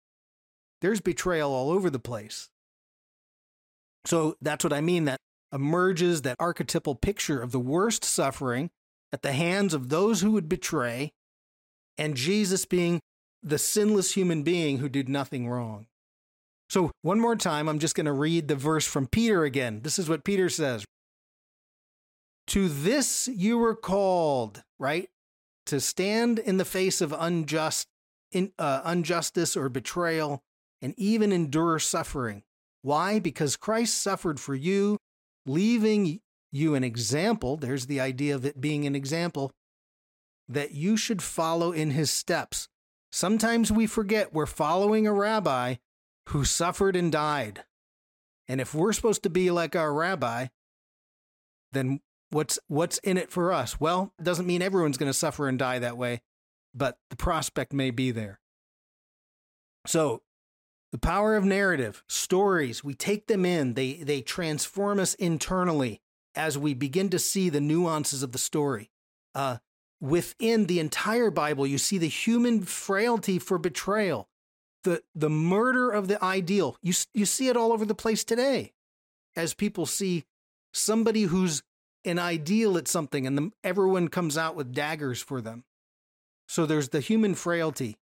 [0.81, 2.49] There's betrayal all over the place.
[4.05, 5.19] So that's what I mean that
[5.53, 8.69] emerges that archetypal picture of the worst suffering
[9.11, 11.11] at the hands of those who would betray,
[11.97, 12.99] and Jesus being
[13.41, 15.87] the sinless human being who did nothing wrong.
[16.69, 19.81] So, one more time, I'm just going to read the verse from Peter again.
[19.81, 20.85] This is what Peter says
[22.47, 25.09] To this you were called, right?
[25.67, 27.87] To stand in the face of unjust,
[28.31, 30.41] in, uh, injustice or betrayal,
[30.81, 32.43] and even endure suffering.
[32.81, 33.19] Why?
[33.19, 34.97] Because Christ suffered for you,
[35.49, 36.19] leaving
[36.51, 37.57] you an example.
[37.57, 39.51] There's the idea of it being an example
[40.47, 42.67] that you should follow in his steps.
[43.11, 45.75] Sometimes we forget we're following a rabbi
[46.29, 47.63] who suffered and died.
[48.47, 50.47] And if we're supposed to be like our rabbi,
[51.71, 53.79] then what's what's in it for us?
[53.79, 56.21] Well, it doesn't mean everyone's going to suffer and die that way,
[56.73, 58.39] but the prospect may be there.
[59.85, 60.21] So,
[60.91, 66.01] the power of narrative, stories, we take them in, they, they transform us internally
[66.35, 68.89] as we begin to see the nuances of the story.
[69.35, 69.57] Uh,
[70.01, 74.29] within the entire Bible, you see the human frailty for betrayal,
[74.83, 76.77] the, the murder of the ideal.
[76.81, 78.73] You, you see it all over the place today
[79.35, 80.25] as people see
[80.73, 81.61] somebody who's
[82.05, 85.65] an ideal at something and the, everyone comes out with daggers for them.
[86.47, 87.97] So there's the human frailty.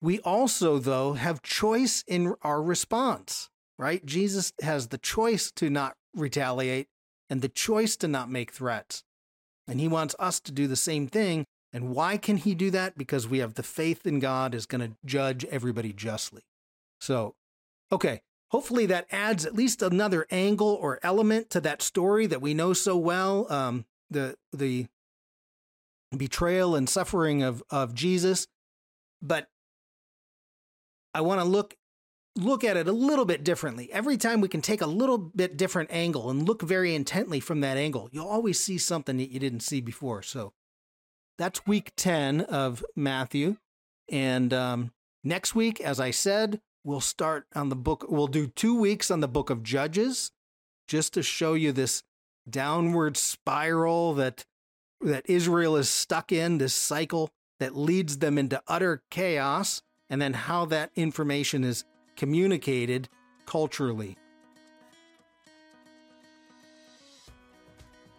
[0.00, 4.04] We also, though, have choice in our response, right?
[4.06, 6.88] Jesus has the choice to not retaliate,
[7.28, 9.02] and the choice to not make threats.
[9.66, 11.44] And he wants us to do the same thing.
[11.72, 12.96] And why can he do that?
[12.96, 16.42] Because we have the faith in God is going to judge everybody justly.
[17.00, 17.34] So,
[17.92, 22.54] okay, hopefully that adds at least another angle or element to that story that we
[22.54, 23.46] know so well.
[23.52, 24.86] Um, the the
[26.16, 28.46] betrayal and suffering of of Jesus,
[29.20, 29.48] but
[31.14, 31.74] I want to look
[32.36, 33.90] look at it a little bit differently.
[33.92, 37.60] Every time we can take a little bit different angle and look very intently from
[37.62, 40.22] that angle, you'll always see something that you didn't see before.
[40.22, 40.52] So
[41.36, 43.56] that's week 10 of Matthew.
[44.08, 44.92] And um,
[45.24, 49.20] next week, as I said, we'll start on the book, we'll do two weeks on
[49.20, 50.30] the book of Judges
[50.86, 52.02] just to show you this
[52.48, 54.44] downward spiral that
[55.00, 57.30] that Israel is stuck in, this cycle
[57.60, 59.80] that leads them into utter chaos,
[60.10, 61.84] and then how that information is
[62.16, 63.08] communicated
[63.46, 64.16] culturally.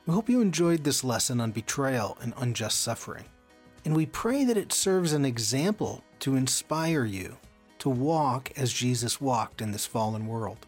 [0.06, 3.26] We hope you enjoyed this lesson on betrayal and unjust suffering,
[3.86, 7.38] and we pray that it serves an example to inspire you
[7.80, 10.66] to walk as Jesus walked in this fallen world.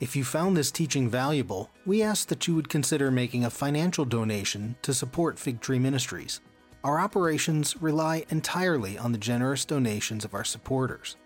[0.00, 4.06] If you found this teaching valuable, we ask that you would consider making a financial
[4.06, 6.40] donation to support Fig Tree Ministries.
[6.82, 11.16] Our operations rely entirely on the generous donations of our supporters.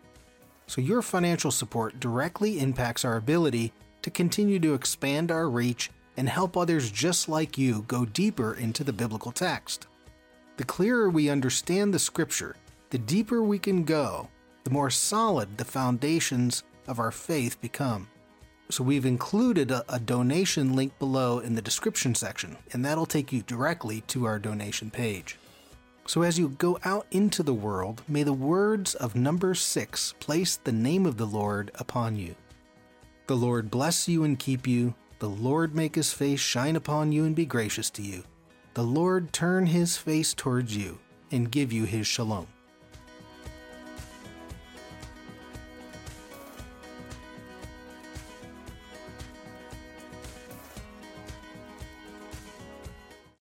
[0.66, 6.28] So, your financial support directly impacts our ability to continue to expand our reach and
[6.28, 9.86] help others just like you go deeper into the biblical text.
[10.56, 12.56] The clearer we understand the scripture,
[12.90, 14.28] the deeper we can go,
[14.64, 18.08] the more solid the foundations of our faith become.
[18.70, 23.32] So we've included a, a, donation link below in the description section, and that'll take
[23.32, 25.36] you directly to our donation page.
[26.06, 30.56] So as you go out into the world, may the words of Numbers six place
[30.56, 32.34] the name of the Lord upon you.
[33.26, 34.94] The Lord bless you and keep you.
[35.18, 38.22] The Lord make his face shine upon you and be gracious to you.
[38.74, 40.98] The Lord turn his face towards you
[41.30, 42.48] and give you his shalom.